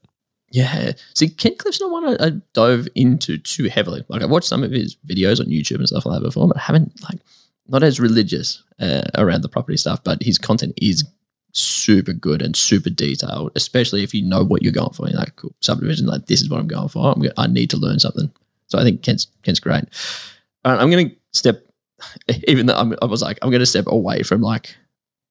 [0.51, 0.93] Yeah.
[1.15, 4.05] See, Ken Cliff's not one I, I dove into too heavily.
[4.09, 6.57] Like I've watched some of his videos on YouTube and stuff like that before, but
[6.57, 7.21] I haven't like
[7.69, 10.03] not as religious uh, around the property stuff.
[10.03, 11.05] But his content is
[11.53, 15.09] super good and super detailed, especially if you know what you're going for.
[15.09, 17.13] You're like cool, subdivision, like this is what I'm going for.
[17.13, 18.31] I'm, I need to learn something.
[18.67, 19.85] So I think Ken's Ken's great.
[20.65, 21.65] All right, I'm going to step,
[22.49, 24.77] even though I'm, I was like, I'm going to step away from like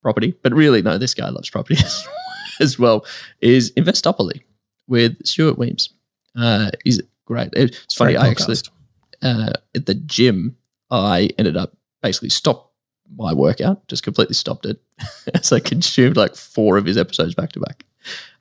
[0.01, 1.81] property, but really, no, this guy loves property
[2.61, 3.05] as well.
[3.41, 4.41] Is Investopoly
[4.89, 5.89] with Stuart Wemyss.
[6.35, 7.49] Uh, he's great.
[7.53, 8.13] It's funny.
[8.13, 8.57] Great I actually
[9.21, 10.55] uh, at the gym,
[10.91, 12.73] I ended up basically stopped
[13.15, 14.81] my workout, just completely stopped it,
[15.33, 17.85] as I consumed like four of his episodes back to back.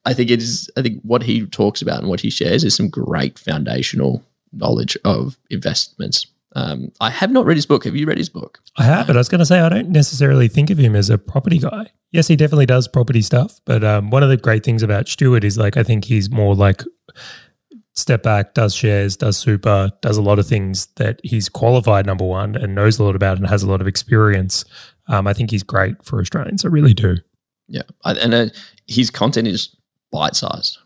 [0.05, 0.71] I think it is.
[0.77, 4.97] I think what he talks about and what he shares is some great foundational knowledge
[5.05, 6.27] of investments.
[6.55, 7.85] Um, I have not read his book.
[7.85, 8.61] Have you read his book?
[8.79, 11.11] I have, but I was going to say I don't necessarily think of him as
[11.11, 11.93] a property guy.
[12.11, 15.45] Yes, he definitely does property stuff, but um, one of the great things about Stuart
[15.45, 16.83] is like I think he's more like
[17.99, 22.25] step back, does shares, does super, does a lot of things that he's qualified number
[22.25, 24.65] one and knows a lot about and has a lot of experience.
[25.09, 26.65] Um, I think he's great for Australians.
[26.65, 27.17] I really do.
[27.67, 28.47] Yeah, I, and uh,
[28.87, 29.77] his content is
[30.11, 30.79] bite sized,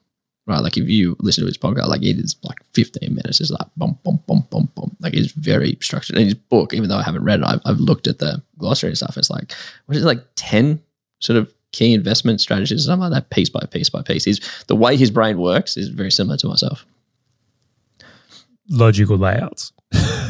[0.47, 0.61] right?
[0.61, 3.41] Like if you listen to his podcast, like it is like fifteen minutes.
[3.41, 4.97] It's like bum bum bum bum bum.
[5.01, 6.17] Like it's very structured.
[6.17, 8.91] And his book, even though I haven't read it, I've, I've looked at the glossary
[8.91, 9.17] and stuff.
[9.17, 9.53] It's like
[9.87, 10.83] what is it like ten
[11.21, 14.27] sort of key investment strategies, something like that, piece by piece by piece.
[14.27, 16.87] Is the way his brain works is very similar to myself.
[18.69, 19.73] Logical layouts.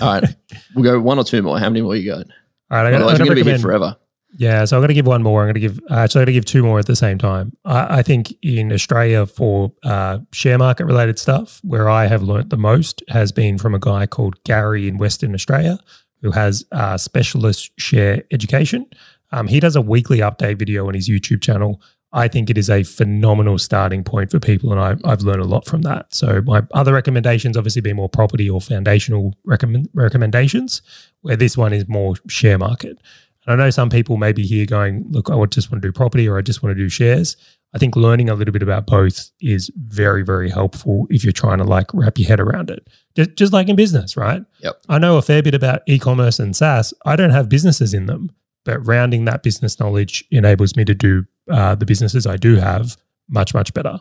[0.01, 0.25] All right,
[0.75, 1.59] we'll go one or two more.
[1.59, 2.27] How many more you got?
[2.71, 3.97] All right, I got Otherwise, we're going to be here forever.
[4.35, 5.43] Yeah, so I'm going to give one more.
[5.43, 7.55] I'm going to give actually I'm going to give two more at the same time.
[7.65, 12.51] I, I think in Australia for uh, share market related stuff, where I have learnt
[12.51, 15.79] the most has been from a guy called Gary in Western Australia,
[16.23, 18.87] who has uh, specialist share education.
[19.33, 21.81] Um, he does a weekly update video on his YouTube channel.
[22.15, 25.47] I think it is a phenomenal starting point for people, and I, I've learned a
[25.47, 26.15] lot from that.
[26.15, 30.83] So my other recommendations obviously be more property or foundational recommend, recommendations,
[31.23, 32.99] where this one is more share market.
[33.47, 35.93] And I know some people may be here going, look, I just want to do
[35.93, 37.37] property or I just want to do shares.
[37.75, 41.59] I think learning a little bit about both is very, very helpful if you're trying
[41.59, 42.87] to like wrap your head around it.
[43.17, 44.43] Just, just like in business, right?
[44.61, 44.83] Yep.
[44.89, 46.93] I know a fair bit about e commerce and SaaS.
[47.07, 48.31] I don't have businesses in them,
[48.65, 52.97] but rounding that business knowledge enables me to do uh, the businesses I do have
[53.29, 54.01] much, much better.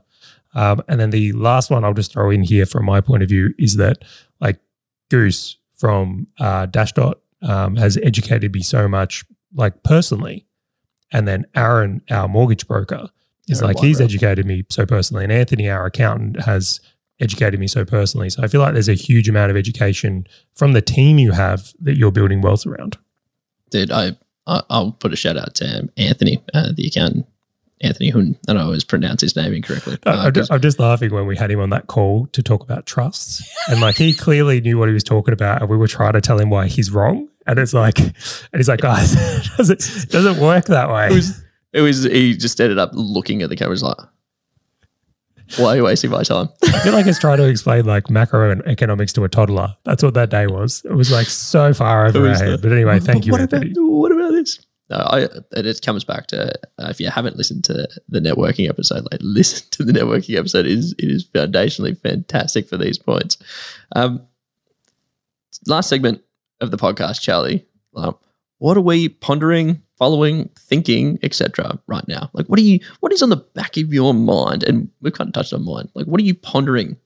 [0.53, 3.29] Um, and then the last one I'll just throw in here from my point of
[3.29, 4.03] view is that
[4.41, 4.59] like
[5.09, 9.23] Goose from uh, Dashdot um, has educated me so much,
[9.53, 10.45] like personally.
[11.11, 13.09] And then Aaron, our mortgage broker,
[13.49, 16.79] is Aaron like he's educated me so personally, and Anthony, our accountant, has
[17.19, 18.29] educated me so personally.
[18.29, 20.25] So I feel like there's a huge amount of education
[20.55, 22.97] from the team you have that you're building wealth around.
[23.69, 24.17] Dude, I,
[24.47, 27.25] I'll put a shout out to Anthony, uh, the accountant.
[27.83, 28.13] Anthony.
[28.47, 29.97] I know I always pronounce his name incorrectly.
[30.05, 32.43] I- Uh, I'm, just, I'm just laughing when we had him on that call to
[32.43, 35.75] talk about trusts, and like he clearly knew what he was talking about, and we
[35.77, 37.27] were trying to tell him why he's wrong.
[37.47, 38.13] And it's like, and
[38.55, 41.07] he's like, guys, it doesn't it doesn't work that way.
[41.07, 43.97] it was it was he just ended up looking at the cameras like
[45.57, 48.51] why are you wasting my time I feel like it's trying to explain like macro
[48.51, 49.75] and economics to a toddler.
[49.83, 50.81] That's what that day was.
[50.85, 52.61] It was like so far over our head.
[52.61, 53.71] But anyway, thank But you, what Anthony.
[53.71, 57.63] about what about this no I it comes back to uh, if you haven't listened
[57.65, 61.97] to the networking episode like listen to the networking episode it is it is foundationally
[61.99, 63.37] fantastic for these points
[63.95, 64.21] um
[65.67, 66.21] last segment
[66.61, 68.15] of the podcast Charlie um,
[68.59, 73.21] what are we pondering following thinking etc right now like what are you what is
[73.21, 76.19] on the back of your mind and we've kind of touched on mine like what
[76.19, 76.97] are you pondering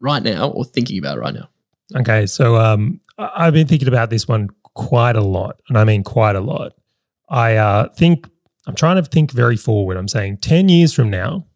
[0.00, 1.48] right now or thinking about right now
[1.94, 6.02] Okay, so um, I've been thinking about this one quite a lot, and I mean
[6.02, 6.72] quite a lot.
[7.28, 8.28] I uh, think
[8.66, 9.96] I'm trying to think very forward.
[9.96, 11.46] I'm saying ten years from now,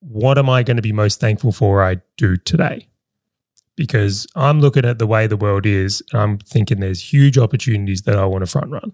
[0.00, 1.82] what am I going to be most thankful for?
[1.82, 2.88] I do today,
[3.76, 8.02] because I'm looking at the way the world is, and I'm thinking there's huge opportunities
[8.02, 8.92] that I want to front run.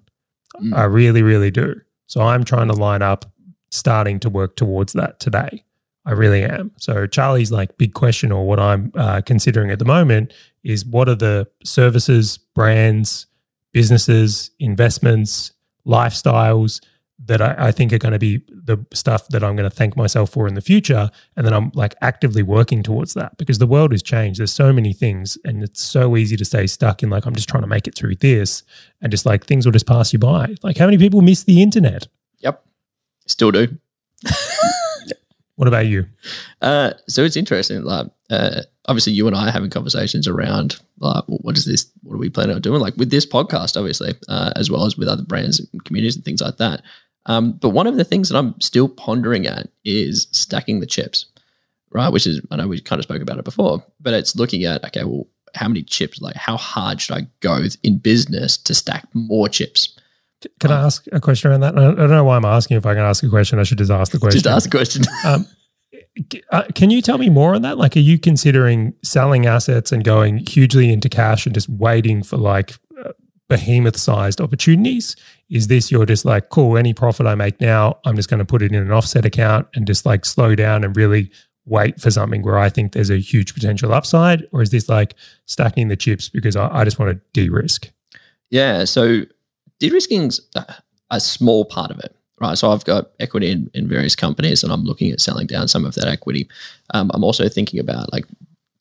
[0.61, 0.77] Mm.
[0.77, 1.81] I really, really do.
[2.07, 3.25] So I'm trying to line up,
[3.71, 5.65] starting to work towards that today.
[6.05, 6.73] I really am.
[6.79, 11.09] So Charlie's like big question, or what I'm uh, considering at the moment is what
[11.09, 13.27] are the services, brands,
[13.73, 15.53] businesses, investments,
[15.87, 16.81] lifestyles
[17.27, 19.97] that I, I think are going to be the stuff that I'm going to thank
[19.97, 21.11] myself for in the future.
[21.37, 24.41] And then I'm like actively working towards that because the world has changed.
[24.41, 27.49] There's so many things, and it's so easy to stay stuck in like, I'm just
[27.49, 28.63] trying to make it through this.
[29.01, 30.55] And just like things will just pass you by.
[30.63, 32.09] Like, how many people miss the internet?
[32.39, 32.65] yep
[33.27, 33.69] still do
[35.57, 36.07] What about you?
[36.61, 37.83] Uh, so it's interesting.
[37.83, 41.91] Like, uh, obviously, you and I are having conversations around like, what is this?
[42.03, 42.81] What are we planning on doing?
[42.81, 46.25] Like with this podcast, obviously, uh, as well as with other brands and communities and
[46.25, 46.83] things like that.
[47.27, 51.27] Um, but one of the things that I'm still pondering at is stacking the chips,
[51.91, 52.09] right?
[52.09, 54.85] Which is I know we kind of spoke about it before, but it's looking at
[54.85, 56.21] okay, well, how many chips?
[56.21, 59.97] Like, how hard should I go in business to stack more chips?
[60.61, 61.79] Can I ask a question around that?
[61.79, 62.77] I don't know why I'm asking.
[62.77, 64.41] If I can ask a question, I should just ask the question.
[64.43, 65.05] Just ask a question.
[65.25, 65.47] um,
[66.51, 67.79] uh, can you tell me more on that?
[67.79, 72.37] Like, are you considering selling assets and going hugely into cash and just waiting for
[72.37, 73.13] like uh,
[73.49, 75.17] behemoth sized opportunities?
[75.53, 78.45] Is this you're just like, cool, any profit I make now, I'm just going to
[78.45, 81.31] put it in an offset account and just like slow down and really
[81.67, 84.49] wait for something where I think there's a huge potential upside?
[84.51, 87.91] Or is this like stacking the chips because I, I just want to de risk?
[88.51, 88.85] Yeah.
[88.85, 89.23] So
[89.79, 90.41] de-risking's
[91.11, 92.57] a small part of it, right?
[92.57, 95.85] So I've got equity in, in various companies and I'm looking at selling down some
[95.85, 96.49] of that equity.
[96.95, 98.25] Um, I'm also thinking about like,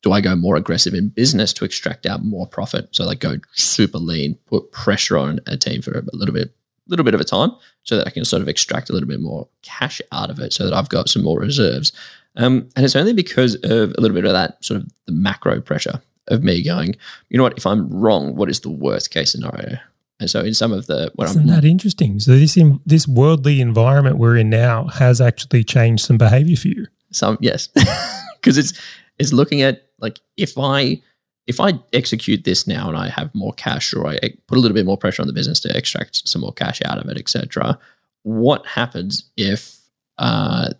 [0.02, 2.88] do I go more aggressive in business to extract out more profit?
[2.92, 6.52] So like go super lean, put pressure on a team for a little bit,
[6.88, 7.52] little bit of a time
[7.84, 10.52] so that I can sort of extract a little bit more cash out of it
[10.52, 11.92] so that I've got some more reserves.
[12.36, 15.60] Um, and it's only because of a little bit of that sort of the macro
[15.60, 16.94] pressure of me going,
[17.28, 19.78] you know what, if I'm wrong, what is the worst case scenario?
[20.20, 22.20] And so in some of the when Isn't I'm, that interesting?
[22.20, 26.68] So this in, this worldly environment we're in now has actually changed some behavior for
[26.68, 26.86] you.
[27.10, 27.68] Some yes,
[28.40, 28.72] because it's
[29.18, 31.02] it's looking at like if I
[31.46, 34.74] if I execute this now and I have more cash or I put a little
[34.74, 37.78] bit more pressure on the business to extract some more cash out of it, etc.
[38.22, 39.78] What happens if
[40.18, 40.70] uh,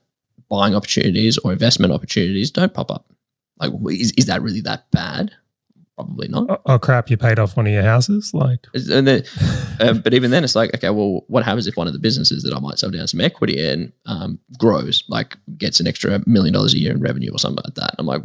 [0.48, 3.12] buying opportunities or investment opportunities don't pop up?
[3.58, 5.32] Like, is, is that really that bad?
[5.96, 6.46] Probably not.
[6.48, 7.10] Oh, oh, crap!
[7.10, 8.66] You paid off one of your houses, like.
[8.74, 9.24] And then,
[9.80, 12.42] um, but even then, it's like, okay, well, what happens if one of the businesses
[12.44, 16.54] that I might sell down some equity in um, grows, like gets an extra million
[16.54, 17.94] dollars a year in revenue or something like that?
[17.98, 18.22] I'm like,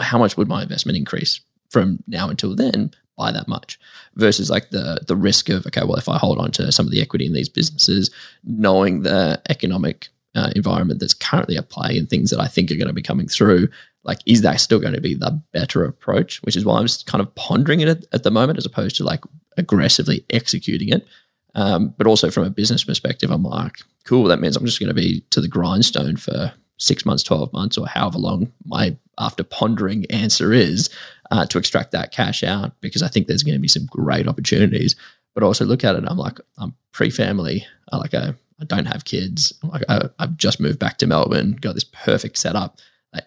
[0.00, 1.40] how much would my investment increase
[1.70, 3.78] from now until then by that much?
[4.14, 6.92] Versus like the the risk of okay, well, if I hold on to some of
[6.92, 8.10] the equity in these businesses,
[8.44, 12.76] knowing the economic uh, environment that's currently at play and things that I think are
[12.76, 13.68] going to be coming through,
[14.04, 17.06] like is that still going to be the better approach which is why i'm just
[17.06, 19.20] kind of pondering it at, at the moment as opposed to like
[19.56, 21.06] aggressively executing it
[21.54, 24.88] um, but also from a business perspective i'm like cool that means i'm just going
[24.88, 29.44] to be to the grindstone for six months 12 months or however long my after
[29.44, 30.90] pondering answer is
[31.30, 34.28] uh, to extract that cash out because i think there's going to be some great
[34.28, 34.96] opportunities
[35.34, 39.04] but also look at it i'm like i'm pre-family I like I, I don't have
[39.04, 42.78] kids like I, i've just moved back to melbourne got this perfect setup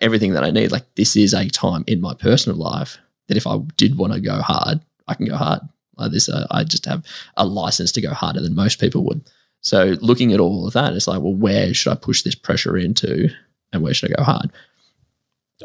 [0.02, 0.72] everything that I need.
[0.72, 4.20] Like this is a time in my personal life that if I did want to
[4.20, 5.62] go hard, I can go hard.
[5.98, 7.06] Like this, uh, I just have
[7.38, 9.30] a license to go harder than most people would.
[9.62, 12.78] So looking at all of that, it's like, well, where should I push this pressure
[12.78, 13.30] into,
[13.72, 14.52] and where should I go hard?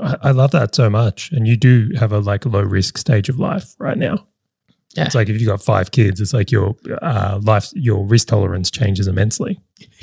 [0.00, 3.28] I, I love that so much, and you do have a like low risk stage
[3.28, 4.26] of life right now.
[4.96, 5.04] Yeah.
[5.04, 8.70] It's like if you've got five kids, it's like your uh, life, your risk tolerance
[8.72, 9.60] changes immensely.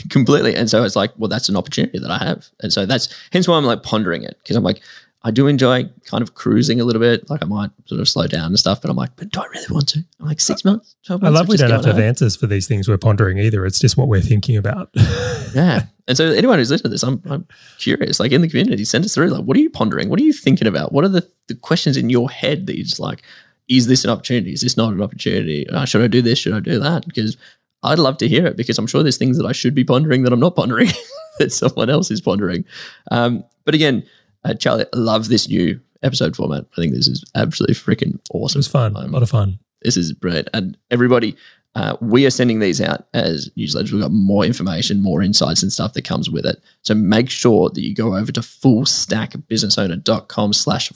[0.09, 0.55] Completely.
[0.55, 2.47] And so it's like, well, that's an opportunity that I have.
[2.61, 4.81] And so that's hence why I'm like pondering it because I'm like,
[5.23, 7.29] I do enjoy kind of cruising a little bit.
[7.29, 9.45] Like I might sort of slow down and stuff, but I'm like, but do I
[9.47, 10.03] really want to?
[10.19, 11.35] I'm like six months, 12 months.
[11.35, 13.65] I love we don't have to have answers for these things we're pondering either.
[13.65, 14.89] It's just what we're thinking about.
[15.53, 15.83] yeah.
[16.07, 17.47] And so anyone who's listening to this, I'm, I'm
[17.79, 19.29] curious, like in the community, send us through.
[19.29, 20.09] Like, what are you pondering?
[20.09, 20.93] What are you thinking about?
[20.93, 23.23] What are the, the questions in your head that you're just like,
[23.67, 24.53] is this an opportunity?
[24.53, 25.67] Is this not an opportunity?
[25.69, 26.39] Uh, should I do this?
[26.39, 27.05] Should I do that?
[27.05, 27.35] Because
[27.83, 30.23] I'd love to hear it because I'm sure there's things that I should be pondering
[30.23, 30.89] that I'm not pondering
[31.39, 32.63] that someone else is pondering.
[33.11, 34.05] Um, but again,
[34.43, 36.65] uh, Charlie, I love this new episode format.
[36.73, 38.57] I think this is absolutely freaking awesome.
[38.57, 38.95] It was fun.
[38.95, 39.57] Um, a lot of fun.
[39.81, 40.49] This is brilliant.
[40.53, 41.35] And everybody,
[41.75, 43.91] uh, we are sending these out as newsletters.
[43.91, 46.61] We've got more information, more insights and stuff that comes with it.
[46.81, 50.91] So make sure that you go over to fullstackbusinessowner.com slash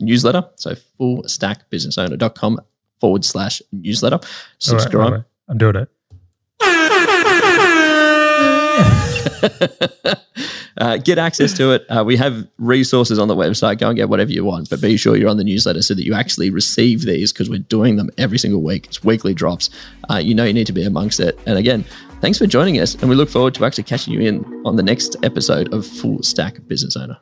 [0.00, 0.44] newsletter.
[0.56, 2.60] So fullstackbusinessowner.com
[3.00, 4.18] forward slash newsletter.
[4.58, 4.94] Subscribe.
[4.94, 5.24] All right, all right.
[5.48, 5.88] I'm doing it.
[10.78, 11.86] uh, get access to it.
[11.88, 13.78] Uh, we have resources on the website.
[13.78, 16.04] Go and get whatever you want, but be sure you're on the newsletter so that
[16.04, 18.86] you actually receive these because we're doing them every single week.
[18.86, 19.70] It's weekly drops.
[20.10, 21.38] Uh, you know you need to be amongst it.
[21.46, 21.84] And again,
[22.20, 22.94] thanks for joining us.
[22.94, 26.22] And we look forward to actually catching you in on the next episode of Full
[26.22, 27.18] Stack Business Owner.